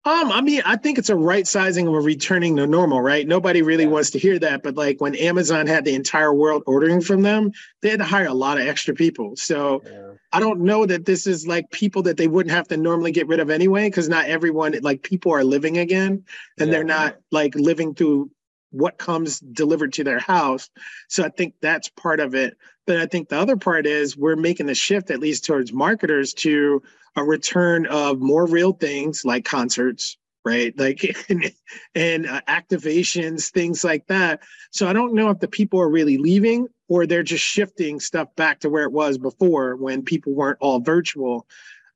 Um, 0.06 0.32
I 0.32 0.40
mean, 0.40 0.62
I 0.64 0.76
think 0.76 0.96
it's 0.96 1.10
a 1.10 1.16
right 1.16 1.46
sizing 1.46 1.86
of 1.86 1.92
a 1.92 2.00
returning 2.00 2.56
to 2.56 2.66
normal, 2.66 3.02
right? 3.02 3.28
Nobody 3.28 3.60
really 3.60 3.84
yeah. 3.84 3.90
wants 3.90 4.08
to 4.10 4.18
hear 4.18 4.38
that, 4.38 4.62
but 4.62 4.74
like 4.74 4.98
when 4.98 5.14
Amazon 5.14 5.66
had 5.66 5.84
the 5.84 5.94
entire 5.94 6.32
world 6.32 6.62
ordering 6.66 7.02
from 7.02 7.20
them, 7.20 7.52
they 7.82 7.90
had 7.90 7.98
to 7.98 8.06
hire 8.06 8.26
a 8.26 8.32
lot 8.32 8.58
of 8.58 8.66
extra 8.66 8.94
people. 8.94 9.36
So 9.36 9.82
yeah. 9.84 10.12
I 10.32 10.40
don't 10.40 10.60
know 10.60 10.86
that 10.86 11.04
this 11.04 11.26
is 11.26 11.46
like 11.46 11.70
people 11.70 12.02
that 12.04 12.16
they 12.16 12.28
wouldn't 12.28 12.54
have 12.54 12.68
to 12.68 12.78
normally 12.78 13.12
get 13.12 13.28
rid 13.28 13.40
of 13.40 13.50
anyway, 13.50 13.88
because 13.90 14.08
not 14.08 14.24
everyone 14.24 14.74
like 14.80 15.02
people 15.02 15.32
are 15.32 15.44
living 15.44 15.76
again 15.76 16.24
and 16.58 16.68
yeah. 16.68 16.72
they're 16.72 16.84
not 16.84 17.16
like 17.30 17.54
living 17.54 17.94
through 17.94 18.30
what 18.70 18.98
comes 18.98 19.40
delivered 19.40 19.92
to 19.94 20.04
their 20.04 20.18
house. 20.18 20.70
So 21.08 21.24
I 21.24 21.28
think 21.28 21.54
that's 21.60 21.88
part 21.88 22.20
of 22.20 22.34
it. 22.34 22.56
But 22.86 22.98
I 22.98 23.06
think 23.06 23.28
the 23.28 23.38
other 23.38 23.56
part 23.56 23.86
is 23.86 24.16
we're 24.16 24.36
making 24.36 24.66
the 24.66 24.74
shift, 24.74 25.10
at 25.10 25.20
least 25.20 25.44
towards 25.44 25.72
marketers, 25.72 26.34
to 26.34 26.82
a 27.16 27.24
return 27.24 27.86
of 27.86 28.20
more 28.20 28.46
real 28.46 28.72
things 28.72 29.24
like 29.24 29.44
concerts 29.44 30.16
right 30.44 30.78
like 30.78 31.04
and, 31.28 31.52
and 31.94 32.26
uh, 32.26 32.40
activations 32.48 33.50
things 33.50 33.84
like 33.84 34.06
that 34.06 34.40
so 34.70 34.88
i 34.88 34.92
don't 34.92 35.14
know 35.14 35.30
if 35.30 35.38
the 35.38 35.48
people 35.48 35.80
are 35.80 35.90
really 35.90 36.18
leaving 36.18 36.66
or 36.88 37.06
they're 37.06 37.22
just 37.22 37.44
shifting 37.44 38.00
stuff 38.00 38.34
back 38.36 38.60
to 38.60 38.70
where 38.70 38.84
it 38.84 38.92
was 38.92 39.18
before 39.18 39.76
when 39.76 40.02
people 40.02 40.32
weren't 40.32 40.58
all 40.60 40.80
virtual 40.80 41.46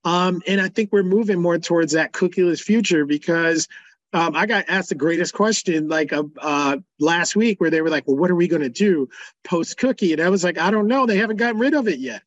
um, 0.05 0.43
and 0.47 0.61
i 0.61 0.69
think 0.69 0.93
we're 0.93 1.03
moving 1.03 1.41
more 1.41 1.59
towards 1.59 1.93
that 1.93 2.13
cookieless 2.13 2.61
future 2.61 3.07
because 3.07 3.69
um, 4.15 4.37
I 4.37 4.47
got 4.47 4.65
asked 4.69 4.91
the 4.91 4.95
greatest 4.95 5.35
question 5.35 5.89
like 5.89 6.13
uh, 6.13 6.23
uh, 6.41 6.77
last 7.01 7.35
week 7.35 7.61
where 7.61 7.71
they 7.71 7.83
were 7.83 7.91
like, 7.91 8.07
well, 8.07 8.17
what 8.17 8.31
are 8.31 8.37
we 8.37 8.47
going 8.47 8.63
to 8.63 8.69
do 8.69 9.09
post 9.43 9.77
cookie? 9.77 10.13
And 10.13 10.23
I 10.23 10.29
was 10.29 10.45
like, 10.45 10.57
I 10.57 10.71
don't 10.71 10.87
know. 10.87 11.05
They 11.05 11.19
haven't 11.19 11.37
gotten 11.37 11.61
rid 11.61 11.75
of 11.75 11.89
it 11.89 11.99
yet. 11.99 12.23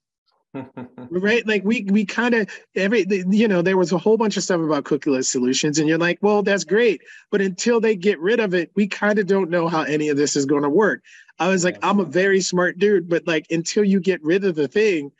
Right? 1.10 1.45
Like 1.47 1.63
we 1.63 1.84
we 1.84 2.06
kind 2.06 2.34
of 2.34 2.50
every 2.76 3.06
you 3.10 3.47
know 3.47 3.62
there 3.62 3.78
was 3.78 3.91
a 3.91 3.97
whole 3.97 4.17
bunch 4.17 4.38
of 4.38 4.43
stuff 4.43 4.60
about 4.60 4.84
cookieless 4.84 5.26
solutions 5.26 5.78
and 5.78 5.88
you're 5.88 5.97
like 5.97 6.17
well 6.21 6.41
that's 6.41 6.63
great. 6.63 7.02
But 7.32 7.41
until 7.41 7.80
they 7.80 7.95
get 7.95 8.19
rid 8.19 8.39
of 8.39 8.54
it 8.54 8.71
we 8.76 8.88
kind 8.88 9.19
of 9.19 9.28
don't 9.28 9.50
know 9.50 9.67
how 9.67 9.84
any 9.84 10.10
of 10.10 10.17
this 10.17 10.36
is 10.36 10.45
going 10.45 10.63
to 10.63 10.69
work. 10.69 11.04
I 11.39 11.47
was 11.50 11.63
like 11.63 11.78
i'm 11.84 12.00
a 12.00 12.06
very 12.06 12.41
smart 12.41 12.80
dude 12.80 13.08
but 13.08 13.28
like 13.28 13.45
until 13.52 13.84
you 13.84 14.00
get 14.00 14.23
rid 14.23 14.43
of 14.43 14.56
the 14.56 14.67
thing 14.67 15.12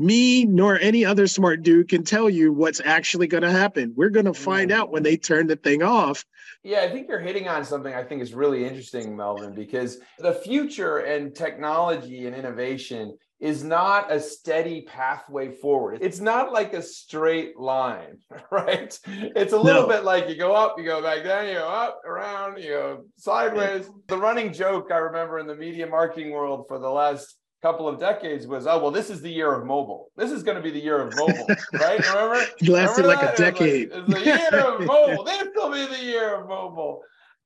me 0.00 0.44
nor 0.44 0.78
any 0.80 1.04
other 1.04 1.26
smart 1.26 1.62
dude 1.62 1.88
can 1.88 2.02
tell 2.02 2.28
you 2.28 2.52
what's 2.52 2.80
actually 2.84 3.26
going 3.26 3.42
to 3.42 3.50
happen 3.50 3.92
we're 3.96 4.10
going 4.10 4.26
to 4.26 4.32
mm. 4.32 4.36
find 4.36 4.72
out 4.72 4.90
when 4.90 5.02
they 5.02 5.16
turn 5.16 5.46
the 5.46 5.56
thing 5.56 5.82
off 5.82 6.24
yeah, 6.62 6.82
I 6.82 6.90
think 6.90 7.08
you're 7.08 7.20
hitting 7.20 7.48
on 7.48 7.64
something 7.64 7.94
I 7.94 8.04
think 8.04 8.20
is 8.20 8.34
really 8.34 8.66
interesting, 8.66 9.16
Melvin, 9.16 9.54
because 9.54 9.98
the 10.18 10.34
future 10.34 10.98
and 10.98 11.34
technology 11.34 12.26
and 12.26 12.36
innovation 12.36 13.16
is 13.40 13.64
not 13.64 14.12
a 14.12 14.20
steady 14.20 14.82
pathway 14.82 15.50
forward. 15.50 15.98
It's 16.02 16.20
not 16.20 16.52
like 16.52 16.74
a 16.74 16.82
straight 16.82 17.58
line, 17.58 18.18
right? 18.50 18.98
It's 19.06 19.54
a 19.54 19.58
little 19.58 19.82
no. 19.82 19.88
bit 19.88 20.04
like 20.04 20.28
you 20.28 20.34
go 20.34 20.52
up, 20.52 20.74
you 20.76 20.84
go 20.84 21.00
back 21.00 21.24
down, 21.24 21.48
you 21.48 21.54
go 21.54 21.66
up, 21.66 22.02
around, 22.04 22.58
you 22.58 22.68
go 22.68 23.04
sideways. 23.16 23.88
The 24.08 24.18
running 24.18 24.52
joke 24.52 24.90
I 24.92 24.98
remember 24.98 25.38
in 25.38 25.46
the 25.46 25.56
media 25.56 25.86
marketing 25.86 26.30
world 26.30 26.66
for 26.68 26.78
the 26.78 26.90
last 26.90 27.36
couple 27.62 27.86
of 27.88 28.00
decades 28.00 28.46
was, 28.46 28.66
oh, 28.66 28.78
well, 28.80 28.90
this 28.90 29.10
is 29.10 29.20
the 29.20 29.30
year 29.30 29.52
of 29.52 29.66
mobile. 29.66 30.10
This 30.16 30.30
is 30.30 30.42
going 30.42 30.56
to 30.56 30.62
be 30.62 30.70
the 30.70 30.80
year 30.80 31.00
of 31.00 31.14
mobile, 31.16 31.46
right? 31.74 31.98
Remember? 32.08 32.42
It 32.60 32.68
lasted 32.68 33.02
remember 33.02 33.22
like 33.22 33.34
a 33.34 33.36
decade. 33.36 33.90
It's, 33.92 34.08
like, 34.08 34.26
it's 34.26 34.50
the 34.50 34.56
year 34.56 34.64
of 34.66 34.80
mobile. 34.86 35.24
This 35.24 35.48
will 35.54 35.70
be 35.70 35.86
the 35.86 36.02
year 36.02 36.34
of 36.34 36.48
mobile 36.48 37.02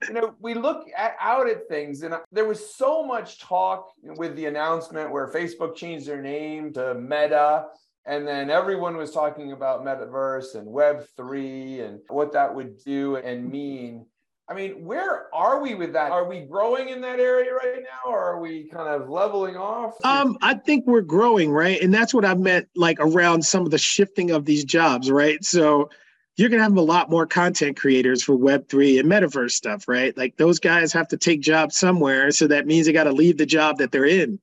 you 0.09 0.15
know, 0.15 0.35
we 0.41 0.55
look 0.55 0.87
at, 0.97 1.17
out 1.21 1.49
at 1.49 1.69
things, 1.69 2.03
and 2.03 2.15
uh, 2.15 2.21
there 2.33 2.45
was 2.45 2.75
so 2.75 3.05
much 3.05 3.41
talk 3.41 3.91
with 4.03 4.37
the 4.37 4.47
announcement 4.47 5.11
where 5.11 5.29
Facebook 5.29 5.77
changed 5.77 6.07
their 6.07 6.23
name 6.23 6.73
to 6.75 6.95
Meta, 6.95 7.67
and 8.07 8.27
then 8.27 8.51
everyone 8.51 8.97
was 8.97 9.13
talking 9.13 9.53
about 9.53 9.85
metaverse 9.85 10.57
and 10.57 10.67
Web 10.67 11.07
three 11.17 11.81
and 11.81 12.01
what 12.09 12.33
that 12.33 12.55
would 12.55 12.83
do 12.85 13.17
and 13.17 13.51
mean. 13.51 14.07
I 14.47 14.53
mean, 14.53 14.85
where 14.85 15.35
are 15.35 15.61
we 15.63 15.75
with 15.75 15.95
that? 15.95 16.13
Are 16.13 16.29
we 16.29 16.41
growing 16.41 16.91
in 16.91 17.01
that 17.01 17.19
area 17.19 17.55
right 17.55 17.83
now, 17.83 18.11
or 18.11 18.19
are 18.19 18.41
we 18.41 18.65
kind 18.65 18.89
of 18.89 19.09
leveling 19.09 19.57
off? 19.57 19.95
Um, 20.05 20.37
I 20.43 20.55
think 20.55 20.87
we're 20.87 21.01
growing, 21.01 21.51
right? 21.51 21.81
And 21.81 21.95
that's 21.95 22.13
what 22.13 22.27
I 22.27 22.35
meant, 22.35 22.69
like 22.77 22.99
around 23.01 23.45
some 23.45 23.65
of 23.65 23.71
the 23.71 23.79
shifting 23.79 24.33
of 24.33 24.45
these 24.45 24.65
jobs, 24.65 25.11
right? 25.11 25.43
So 25.43 25.89
you're 26.37 26.51
going 26.51 26.59
to 26.59 26.65
have 26.65 26.77
a 26.77 26.83
lot 26.83 27.11
more 27.11 27.27
content 27.27 27.79
creators 27.79 28.23
for 28.23 28.37
Web3 28.37 29.01
and 29.01 29.11
metaverse 29.11 29.53
stuff, 29.53 29.89
right? 29.89 30.17
Like 30.17 30.37
those 30.37 30.59
guys 30.59 30.93
have 30.93 31.09
to 31.09 31.17
take 31.17 31.41
jobs 31.41 31.79
somewhere. 31.79 32.31
So 32.31 32.47
that 32.49 32.67
means 32.67 32.87
they 32.87 32.93
got 32.93 33.05
to 33.05 33.13
leave 33.13 33.39
the 33.39 33.47
job 33.47 33.79
that 33.79 33.93
they're 33.93 34.05
in. 34.05 34.39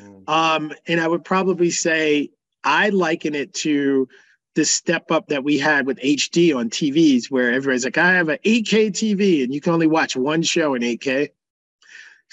Mm. 0.00 0.28
Um, 0.28 0.72
and 0.86 1.00
I 1.00 1.08
would 1.08 1.24
probably 1.24 1.70
say 1.70 2.30
I 2.62 2.88
liken 2.90 3.34
it 3.34 3.52
to 3.54 4.08
the 4.54 4.64
step 4.64 5.10
up 5.10 5.28
that 5.28 5.44
we 5.44 5.58
had 5.58 5.86
with 5.86 5.98
HD 5.98 6.54
on 6.54 6.70
TVs, 6.70 7.30
where 7.30 7.52
everybody's 7.52 7.84
like, 7.84 7.98
I 7.98 8.12
have 8.12 8.28
an 8.28 8.38
8K 8.44 8.90
TV 8.90 9.42
and 9.42 9.52
you 9.52 9.60
can 9.60 9.72
only 9.72 9.86
watch 9.86 10.16
one 10.16 10.42
show 10.42 10.74
in 10.74 10.82
8K 10.82 11.30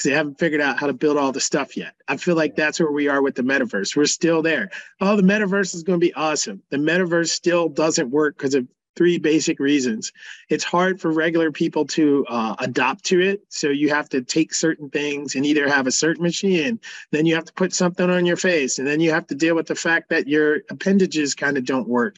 because 0.01 0.03
they 0.03 0.11
haven't 0.11 0.39
figured 0.39 0.61
out 0.61 0.79
how 0.79 0.87
to 0.87 0.93
build 0.93 1.17
all 1.17 1.31
the 1.31 1.39
stuff 1.39 1.75
yet. 1.75 1.95
I 2.07 2.17
feel 2.17 2.35
like 2.35 2.55
that's 2.55 2.79
where 2.79 2.91
we 2.91 3.07
are 3.07 3.21
with 3.21 3.35
the 3.35 3.43
metaverse. 3.43 3.95
We're 3.95 4.05
still 4.05 4.41
there. 4.41 4.69
Oh, 4.99 5.15
the 5.15 5.23
metaverse 5.23 5.75
is 5.75 5.83
going 5.83 5.99
to 5.99 6.05
be 6.05 6.13
awesome. 6.13 6.61
The 6.69 6.77
metaverse 6.77 7.29
still 7.29 7.69
doesn't 7.69 8.09
work 8.09 8.37
because 8.37 8.55
of 8.55 8.67
three 8.95 9.17
basic 9.17 9.59
reasons. 9.59 10.11
It's 10.49 10.63
hard 10.63 10.99
for 10.99 11.11
regular 11.11 11.51
people 11.51 11.85
to 11.87 12.25
uh, 12.27 12.55
adopt 12.59 13.05
to 13.05 13.21
it. 13.21 13.41
So 13.49 13.69
you 13.69 13.89
have 13.89 14.09
to 14.09 14.21
take 14.21 14.53
certain 14.53 14.89
things 14.89 15.35
and 15.35 15.45
either 15.45 15.67
have 15.67 15.87
a 15.87 15.91
certain 15.91 16.23
machine, 16.23 16.79
then 17.11 17.25
you 17.25 17.35
have 17.35 17.45
to 17.45 17.53
put 17.53 17.73
something 17.73 18.09
on 18.09 18.25
your 18.25 18.37
face, 18.37 18.79
and 18.79 18.87
then 18.87 18.99
you 18.99 19.11
have 19.11 19.27
to 19.27 19.35
deal 19.35 19.55
with 19.55 19.67
the 19.67 19.75
fact 19.75 20.09
that 20.09 20.27
your 20.27 20.61
appendages 20.69 21.35
kind 21.35 21.57
of 21.57 21.65
don't 21.65 21.87
work. 21.87 22.17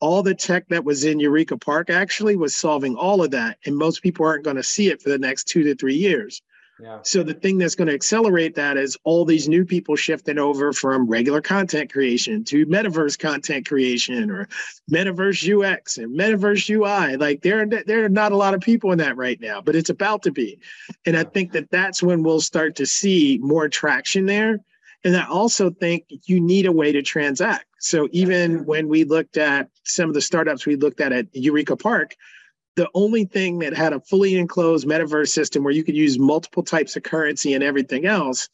All 0.00 0.22
the 0.22 0.34
tech 0.34 0.68
that 0.68 0.84
was 0.84 1.04
in 1.04 1.20
Eureka 1.20 1.56
Park 1.56 1.88
actually 1.88 2.34
was 2.34 2.56
solving 2.56 2.96
all 2.96 3.22
of 3.22 3.30
that. 3.30 3.58
And 3.64 3.76
most 3.76 4.02
people 4.02 4.26
aren't 4.26 4.42
going 4.42 4.56
to 4.56 4.62
see 4.62 4.88
it 4.88 5.00
for 5.00 5.10
the 5.10 5.18
next 5.18 5.44
two 5.44 5.62
to 5.62 5.76
three 5.76 5.94
years. 5.94 6.42
So 7.02 7.22
the 7.22 7.34
thing 7.34 7.58
that's 7.58 7.74
going 7.74 7.88
to 7.88 7.94
accelerate 7.94 8.54
that 8.56 8.76
is 8.76 8.96
all 9.04 9.24
these 9.24 9.48
new 9.48 9.64
people 9.64 9.96
shifting 9.96 10.38
over 10.38 10.72
from 10.72 11.06
regular 11.06 11.40
content 11.40 11.92
creation 11.92 12.44
to 12.44 12.66
metaverse 12.66 13.18
content 13.18 13.68
creation 13.68 14.30
or 14.30 14.48
metaverse 14.90 15.42
UX 15.42 15.98
and 15.98 16.18
metaverse 16.18 16.68
UI. 16.68 17.16
Like 17.16 17.42
there, 17.42 17.64
there 17.66 18.04
are 18.04 18.08
not 18.08 18.32
a 18.32 18.36
lot 18.36 18.54
of 18.54 18.60
people 18.60 18.92
in 18.92 18.98
that 18.98 19.16
right 19.16 19.40
now, 19.40 19.60
but 19.60 19.76
it's 19.76 19.90
about 19.90 20.22
to 20.22 20.32
be. 20.32 20.58
And 21.06 21.16
I 21.16 21.24
think 21.24 21.52
that 21.52 21.70
that's 21.70 22.02
when 22.02 22.22
we'll 22.22 22.40
start 22.40 22.76
to 22.76 22.86
see 22.86 23.38
more 23.42 23.68
traction 23.68 24.26
there. 24.26 24.58
And 25.04 25.16
I 25.16 25.26
also 25.26 25.70
think 25.70 26.04
you 26.26 26.40
need 26.40 26.66
a 26.66 26.72
way 26.72 26.92
to 26.92 27.02
transact. 27.02 27.66
So 27.80 28.08
even 28.12 28.64
when 28.64 28.88
we 28.88 29.04
looked 29.04 29.36
at 29.36 29.68
some 29.84 30.08
of 30.08 30.14
the 30.14 30.20
startups 30.20 30.64
we 30.64 30.76
looked 30.76 31.00
at 31.00 31.12
at 31.12 31.26
Eureka 31.32 31.76
Park, 31.76 32.16
the 32.76 32.88
only 32.94 33.24
thing 33.24 33.58
that 33.60 33.74
had 33.74 33.92
a 33.92 34.00
fully 34.00 34.36
enclosed 34.36 34.86
metaverse 34.86 35.28
system 35.28 35.62
where 35.62 35.72
you 35.72 35.84
could 35.84 35.96
use 35.96 36.18
multiple 36.18 36.62
types 36.62 36.96
of 36.96 37.02
currency 37.02 37.54
and 37.54 37.62
everything 37.62 38.06
else 38.06 38.48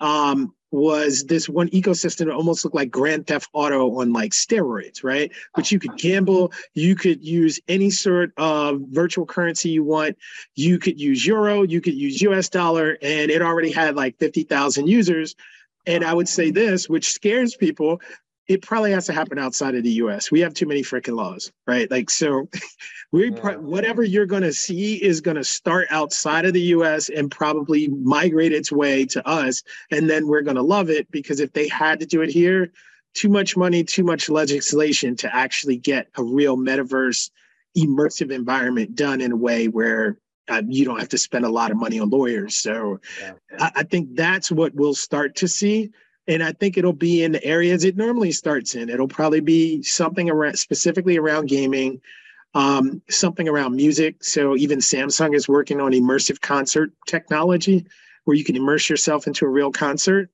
um, 0.00 0.54
was 0.70 1.24
this 1.24 1.48
one 1.48 1.68
ecosystem 1.70 2.26
that 2.26 2.34
almost 2.34 2.64
looked 2.64 2.74
like 2.74 2.90
Grand 2.90 3.26
Theft 3.26 3.48
Auto 3.52 4.00
on 4.00 4.12
like 4.12 4.32
steroids, 4.32 5.02
right? 5.02 5.32
But 5.54 5.72
you 5.72 5.78
could 5.78 5.96
gamble, 5.96 6.52
you 6.74 6.94
could 6.94 7.24
use 7.24 7.60
any 7.68 7.90
sort 7.90 8.32
of 8.36 8.80
virtual 8.90 9.26
currency 9.26 9.70
you 9.70 9.84
want. 9.84 10.16
You 10.54 10.78
could 10.78 11.00
use 11.00 11.24
euro, 11.26 11.62
you 11.62 11.80
could 11.80 11.94
use 11.94 12.20
US 12.22 12.48
dollar, 12.48 12.98
and 13.00 13.30
it 13.30 13.42
already 13.42 13.70
had 13.70 13.96
like 13.96 14.18
50,000 14.18 14.86
users. 14.86 15.34
And 15.86 16.04
I 16.04 16.12
would 16.12 16.28
say 16.28 16.50
this, 16.50 16.88
which 16.88 17.08
scares 17.08 17.54
people, 17.54 18.00
it 18.48 18.62
probably 18.62 18.92
has 18.92 19.06
to 19.06 19.12
happen 19.12 19.38
outside 19.38 19.74
of 19.74 19.82
the 19.82 19.90
US. 19.92 20.30
We 20.30 20.40
have 20.40 20.54
too 20.54 20.66
many 20.66 20.82
freaking 20.82 21.16
laws, 21.16 21.50
right? 21.66 21.90
Like, 21.90 22.10
so 22.10 22.48
we 23.12 23.30
yeah. 23.30 23.56
whatever 23.56 24.02
you're 24.02 24.26
going 24.26 24.42
to 24.42 24.52
see 24.52 25.02
is 25.02 25.20
going 25.20 25.36
to 25.36 25.44
start 25.44 25.88
outside 25.90 26.44
of 26.44 26.52
the 26.52 26.60
US 26.60 27.08
and 27.08 27.30
probably 27.30 27.88
migrate 27.88 28.52
its 28.52 28.70
way 28.70 29.04
to 29.06 29.26
us. 29.26 29.62
And 29.90 30.08
then 30.08 30.28
we're 30.28 30.42
going 30.42 30.56
to 30.56 30.62
love 30.62 30.90
it 30.90 31.10
because 31.10 31.40
if 31.40 31.52
they 31.52 31.68
had 31.68 32.00
to 32.00 32.06
do 32.06 32.22
it 32.22 32.30
here, 32.30 32.72
too 33.14 33.28
much 33.28 33.56
money, 33.56 33.82
too 33.82 34.04
much 34.04 34.28
legislation 34.28 35.16
to 35.16 35.34
actually 35.34 35.76
get 35.76 36.08
a 36.16 36.22
real 36.22 36.56
metaverse 36.56 37.30
immersive 37.76 38.30
environment 38.30 38.94
done 38.94 39.20
in 39.20 39.32
a 39.32 39.36
way 39.36 39.68
where 39.68 40.18
uh, 40.48 40.62
you 40.68 40.84
don't 40.84 41.00
have 41.00 41.08
to 41.08 41.18
spend 41.18 41.44
a 41.44 41.48
lot 41.48 41.70
of 41.70 41.76
money 41.76 41.98
on 41.98 42.08
lawyers. 42.10 42.56
So 42.56 43.00
yeah. 43.20 43.32
I, 43.58 43.72
I 43.76 43.82
think 43.82 44.14
that's 44.14 44.52
what 44.52 44.74
we'll 44.74 44.94
start 44.94 45.36
to 45.36 45.48
see 45.48 45.90
and 46.28 46.42
I 46.42 46.52
think 46.52 46.76
it'll 46.76 46.92
be 46.92 47.22
in 47.22 47.32
the 47.32 47.44
areas 47.44 47.84
it 47.84 47.96
normally 47.96 48.32
starts 48.32 48.74
in. 48.74 48.88
It'll 48.88 49.08
probably 49.08 49.40
be 49.40 49.82
something 49.82 50.28
around 50.28 50.58
specifically 50.58 51.16
around 51.18 51.48
gaming, 51.48 52.00
um, 52.54 53.00
something 53.08 53.48
around 53.48 53.76
music. 53.76 54.24
So 54.24 54.56
even 54.56 54.80
Samsung 54.80 55.34
is 55.34 55.48
working 55.48 55.80
on 55.80 55.92
immersive 55.92 56.40
concert 56.40 56.92
technology, 57.06 57.86
where 58.24 58.36
you 58.36 58.44
can 58.44 58.56
immerse 58.56 58.90
yourself 58.90 59.26
into 59.26 59.44
a 59.44 59.48
real 59.48 59.70
concert. 59.70 60.30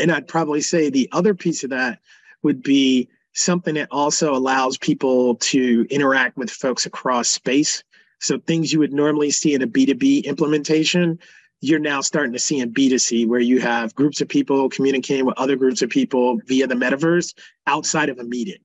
And 0.00 0.10
I'd 0.10 0.26
probably 0.26 0.60
say 0.60 0.90
the 0.90 1.08
other 1.12 1.34
piece 1.34 1.62
of 1.62 1.70
that 1.70 2.00
would 2.42 2.62
be 2.62 3.08
something 3.34 3.74
that 3.74 3.88
also 3.90 4.34
allows 4.34 4.78
people 4.78 5.36
to 5.36 5.86
interact 5.90 6.36
with 6.36 6.50
folks 6.50 6.86
across 6.86 7.28
space. 7.28 7.84
So 8.20 8.38
things 8.38 8.72
you 8.72 8.78
would 8.80 8.92
normally 8.92 9.30
see 9.30 9.54
in 9.54 9.62
a 9.62 9.66
B2B 9.66 10.24
implementation, 10.24 11.18
you're 11.64 11.78
now 11.78 12.00
starting 12.00 12.32
to 12.32 12.38
see 12.38 12.60
in 12.60 12.72
B2C 12.72 13.26
where 13.26 13.40
you 13.40 13.60
have 13.60 13.94
groups 13.94 14.20
of 14.20 14.28
people 14.28 14.68
communicating 14.68 15.24
with 15.24 15.38
other 15.38 15.56
groups 15.56 15.82
of 15.82 15.90
people 15.90 16.38
via 16.46 16.66
the 16.66 16.74
metaverse 16.74 17.34
outside 17.66 18.08
of 18.08 18.18
a 18.18 18.24
meeting. 18.24 18.58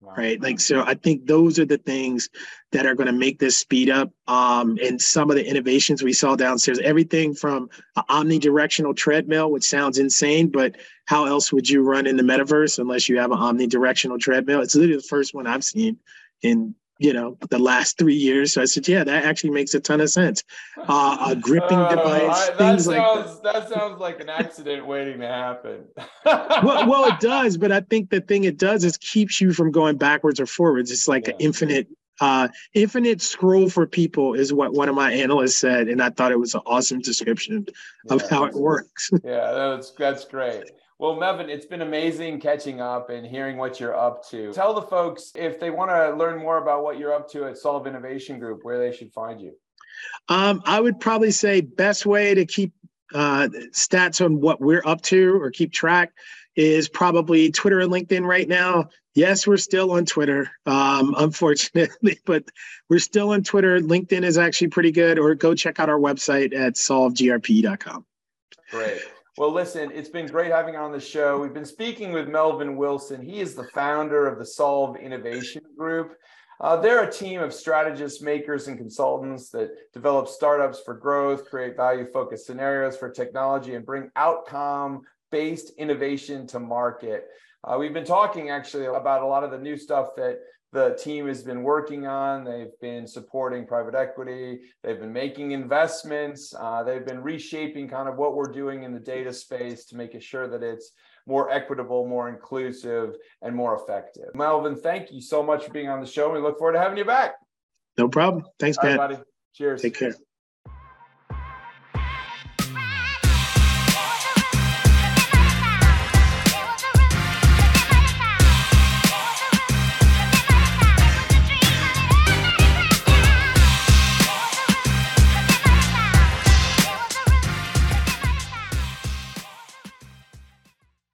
Wow. 0.00 0.14
Right. 0.16 0.40
Like, 0.40 0.60
so 0.60 0.82
I 0.82 0.94
think 0.94 1.26
those 1.26 1.58
are 1.58 1.64
the 1.64 1.78
things 1.78 2.28
that 2.70 2.86
are 2.86 2.94
going 2.94 3.08
to 3.08 3.12
make 3.12 3.40
this 3.40 3.58
speed 3.58 3.90
up. 3.90 4.10
Um, 4.28 4.78
and 4.80 5.00
some 5.00 5.28
of 5.28 5.36
the 5.36 5.44
innovations 5.44 6.04
we 6.04 6.12
saw 6.12 6.36
downstairs, 6.36 6.78
everything 6.78 7.34
from 7.34 7.68
an 7.96 8.04
omnidirectional 8.08 8.94
treadmill, 8.94 9.50
which 9.50 9.64
sounds 9.64 9.98
insane, 9.98 10.48
but 10.48 10.76
how 11.06 11.24
else 11.24 11.52
would 11.52 11.68
you 11.68 11.82
run 11.82 12.06
in 12.06 12.16
the 12.16 12.22
metaverse 12.22 12.78
unless 12.78 13.08
you 13.08 13.18
have 13.18 13.32
an 13.32 13.38
omnidirectional 13.38 14.20
treadmill? 14.20 14.60
It's 14.60 14.76
literally 14.76 14.96
the 14.96 15.02
first 15.02 15.34
one 15.34 15.48
I've 15.48 15.64
seen 15.64 15.98
in 16.42 16.76
you 16.98 17.12
know 17.12 17.36
the 17.50 17.58
last 17.58 17.98
three 17.98 18.14
years. 18.14 18.52
So 18.52 18.62
i 18.62 18.64
said 18.64 18.86
yeah 18.88 19.04
that 19.04 19.24
actually 19.24 19.50
makes 19.50 19.74
a 19.74 19.80
ton 19.80 20.00
of 20.00 20.10
sense. 20.10 20.42
Uh, 20.76 21.30
a 21.30 21.36
gripping 21.36 21.78
uh, 21.78 21.88
device 21.90 22.50
I, 22.50 22.54
things 22.56 22.84
sounds, 22.84 22.86
like 22.86 23.42
that. 23.42 23.52
that 23.52 23.68
sounds 23.68 24.00
like 24.00 24.20
an 24.20 24.28
accident 24.28 24.86
waiting 24.86 25.20
to 25.20 25.26
happen. 25.26 25.84
Well, 26.24 26.88
well 26.88 27.04
it 27.06 27.20
does 27.20 27.56
but 27.56 27.72
i 27.72 27.80
think 27.80 28.10
the 28.10 28.20
thing 28.20 28.44
it 28.44 28.58
does 28.58 28.84
is 28.84 28.96
keeps 28.98 29.40
you 29.40 29.52
from 29.52 29.70
going 29.70 29.96
backwards 29.96 30.40
or 30.40 30.46
forwards. 30.46 30.90
It's 30.90 31.08
like 31.08 31.26
yeah. 31.26 31.34
an 31.34 31.40
infinite 31.40 31.88
uh, 32.20 32.48
infinite 32.74 33.22
scroll 33.22 33.68
for 33.68 33.86
people 33.86 34.34
is 34.34 34.52
what 34.52 34.72
one 34.72 34.88
of 34.88 34.94
my 34.96 35.12
analysts 35.12 35.56
said 35.56 35.88
and 35.88 36.02
i 36.02 36.10
thought 36.10 36.32
it 36.32 36.38
was 36.38 36.54
an 36.54 36.60
awesome 36.66 37.00
description 37.00 37.64
of 38.10 38.20
yeah, 38.22 38.28
how 38.28 38.44
it 38.44 38.54
works. 38.54 39.10
Yeah 39.24 39.52
that's 39.52 39.92
that's 39.92 40.24
great 40.24 40.64
well, 40.98 41.14
Melvin, 41.14 41.48
it's 41.48 41.66
been 41.66 41.82
amazing 41.82 42.40
catching 42.40 42.80
up 42.80 43.08
and 43.10 43.24
hearing 43.24 43.56
what 43.56 43.78
you're 43.78 43.94
up 43.94 44.28
to. 44.30 44.52
Tell 44.52 44.74
the 44.74 44.82
folks 44.82 45.32
if 45.36 45.60
they 45.60 45.70
want 45.70 45.90
to 45.90 46.16
learn 46.16 46.40
more 46.40 46.58
about 46.58 46.82
what 46.82 46.98
you're 46.98 47.14
up 47.14 47.30
to 47.30 47.44
at 47.46 47.56
Solve 47.56 47.86
Innovation 47.86 48.40
Group, 48.40 48.64
where 48.64 48.78
they 48.78 48.94
should 48.94 49.12
find 49.12 49.40
you. 49.40 49.52
Um, 50.28 50.60
I 50.64 50.80
would 50.80 50.98
probably 50.98 51.30
say 51.30 51.60
best 51.60 52.04
way 52.04 52.34
to 52.34 52.44
keep 52.44 52.72
uh, 53.14 53.48
stats 53.72 54.24
on 54.24 54.40
what 54.40 54.60
we're 54.60 54.82
up 54.84 55.00
to 55.02 55.40
or 55.40 55.50
keep 55.50 55.72
track 55.72 56.12
is 56.56 56.88
probably 56.88 57.52
Twitter 57.52 57.80
and 57.80 57.92
LinkedIn 57.92 58.26
right 58.26 58.48
now. 58.48 58.88
Yes, 59.14 59.46
we're 59.46 59.56
still 59.56 59.92
on 59.92 60.04
Twitter, 60.04 60.50
um, 60.66 61.14
unfortunately, 61.18 62.18
but 62.24 62.44
we're 62.90 62.98
still 62.98 63.30
on 63.30 63.44
Twitter. 63.44 63.78
LinkedIn 63.80 64.24
is 64.24 64.36
actually 64.36 64.68
pretty 64.68 64.90
good, 64.90 65.18
or 65.18 65.34
go 65.36 65.54
check 65.54 65.78
out 65.78 65.88
our 65.88 65.98
website 65.98 66.54
at 66.54 66.74
solvegrp.com. 66.74 68.04
Great. 68.70 69.00
Well, 69.38 69.52
listen, 69.52 69.92
it's 69.94 70.08
been 70.08 70.26
great 70.26 70.50
having 70.50 70.74
you 70.74 70.80
on 70.80 70.90
the 70.90 70.98
show. 70.98 71.38
We've 71.38 71.54
been 71.54 71.64
speaking 71.64 72.10
with 72.10 72.26
Melvin 72.26 72.76
Wilson. 72.76 73.22
He 73.22 73.38
is 73.38 73.54
the 73.54 73.68
founder 73.72 74.26
of 74.26 74.36
the 74.36 74.44
Solve 74.44 74.96
Innovation 74.96 75.62
Group. 75.76 76.16
Uh, 76.60 76.74
they're 76.74 77.04
a 77.04 77.12
team 77.12 77.40
of 77.40 77.54
strategists, 77.54 78.20
makers, 78.20 78.66
and 78.66 78.76
consultants 78.76 79.50
that 79.50 79.70
develop 79.94 80.26
startups 80.26 80.80
for 80.84 80.94
growth, 80.94 81.48
create 81.48 81.76
value 81.76 82.04
focused 82.12 82.46
scenarios 82.46 82.96
for 82.96 83.08
technology, 83.12 83.76
and 83.76 83.86
bring 83.86 84.10
outcome 84.16 85.02
based 85.30 85.70
innovation 85.78 86.44
to 86.48 86.58
market. 86.58 87.28
Uh, 87.62 87.76
we've 87.78 87.94
been 87.94 88.04
talking 88.04 88.50
actually 88.50 88.86
about 88.86 89.22
a 89.22 89.26
lot 89.26 89.44
of 89.44 89.52
the 89.52 89.58
new 89.58 89.76
stuff 89.76 90.16
that 90.16 90.40
the 90.72 90.98
team 91.02 91.26
has 91.28 91.42
been 91.42 91.62
working 91.62 92.06
on. 92.06 92.44
They've 92.44 92.78
been 92.80 93.06
supporting 93.06 93.66
private 93.66 93.94
equity. 93.94 94.60
They've 94.82 95.00
been 95.00 95.12
making 95.12 95.52
investments. 95.52 96.54
Uh, 96.58 96.82
they've 96.82 97.06
been 97.06 97.22
reshaping 97.22 97.88
kind 97.88 98.08
of 98.08 98.16
what 98.16 98.36
we're 98.36 98.52
doing 98.52 98.82
in 98.82 98.92
the 98.92 99.00
data 99.00 99.32
space 99.32 99.86
to 99.86 99.96
make 99.96 100.20
sure 100.20 100.46
that 100.48 100.62
it's 100.62 100.92
more 101.26 101.50
equitable, 101.50 102.06
more 102.06 102.28
inclusive, 102.28 103.14
and 103.42 103.54
more 103.54 103.80
effective. 103.82 104.34
Melvin, 104.34 104.76
thank 104.76 105.10
you 105.10 105.20
so 105.20 105.42
much 105.42 105.64
for 105.64 105.72
being 105.72 105.88
on 105.88 106.00
the 106.00 106.06
show. 106.06 106.32
We 106.32 106.40
look 106.40 106.58
forward 106.58 106.74
to 106.74 106.80
having 106.80 106.98
you 106.98 107.04
back. 107.04 107.34
No 107.96 108.08
problem. 108.08 108.44
Thanks, 108.58 108.78
Pat. 108.78 109.22
Cheers. 109.54 109.82
Take 109.82 109.94
care. 109.94 110.14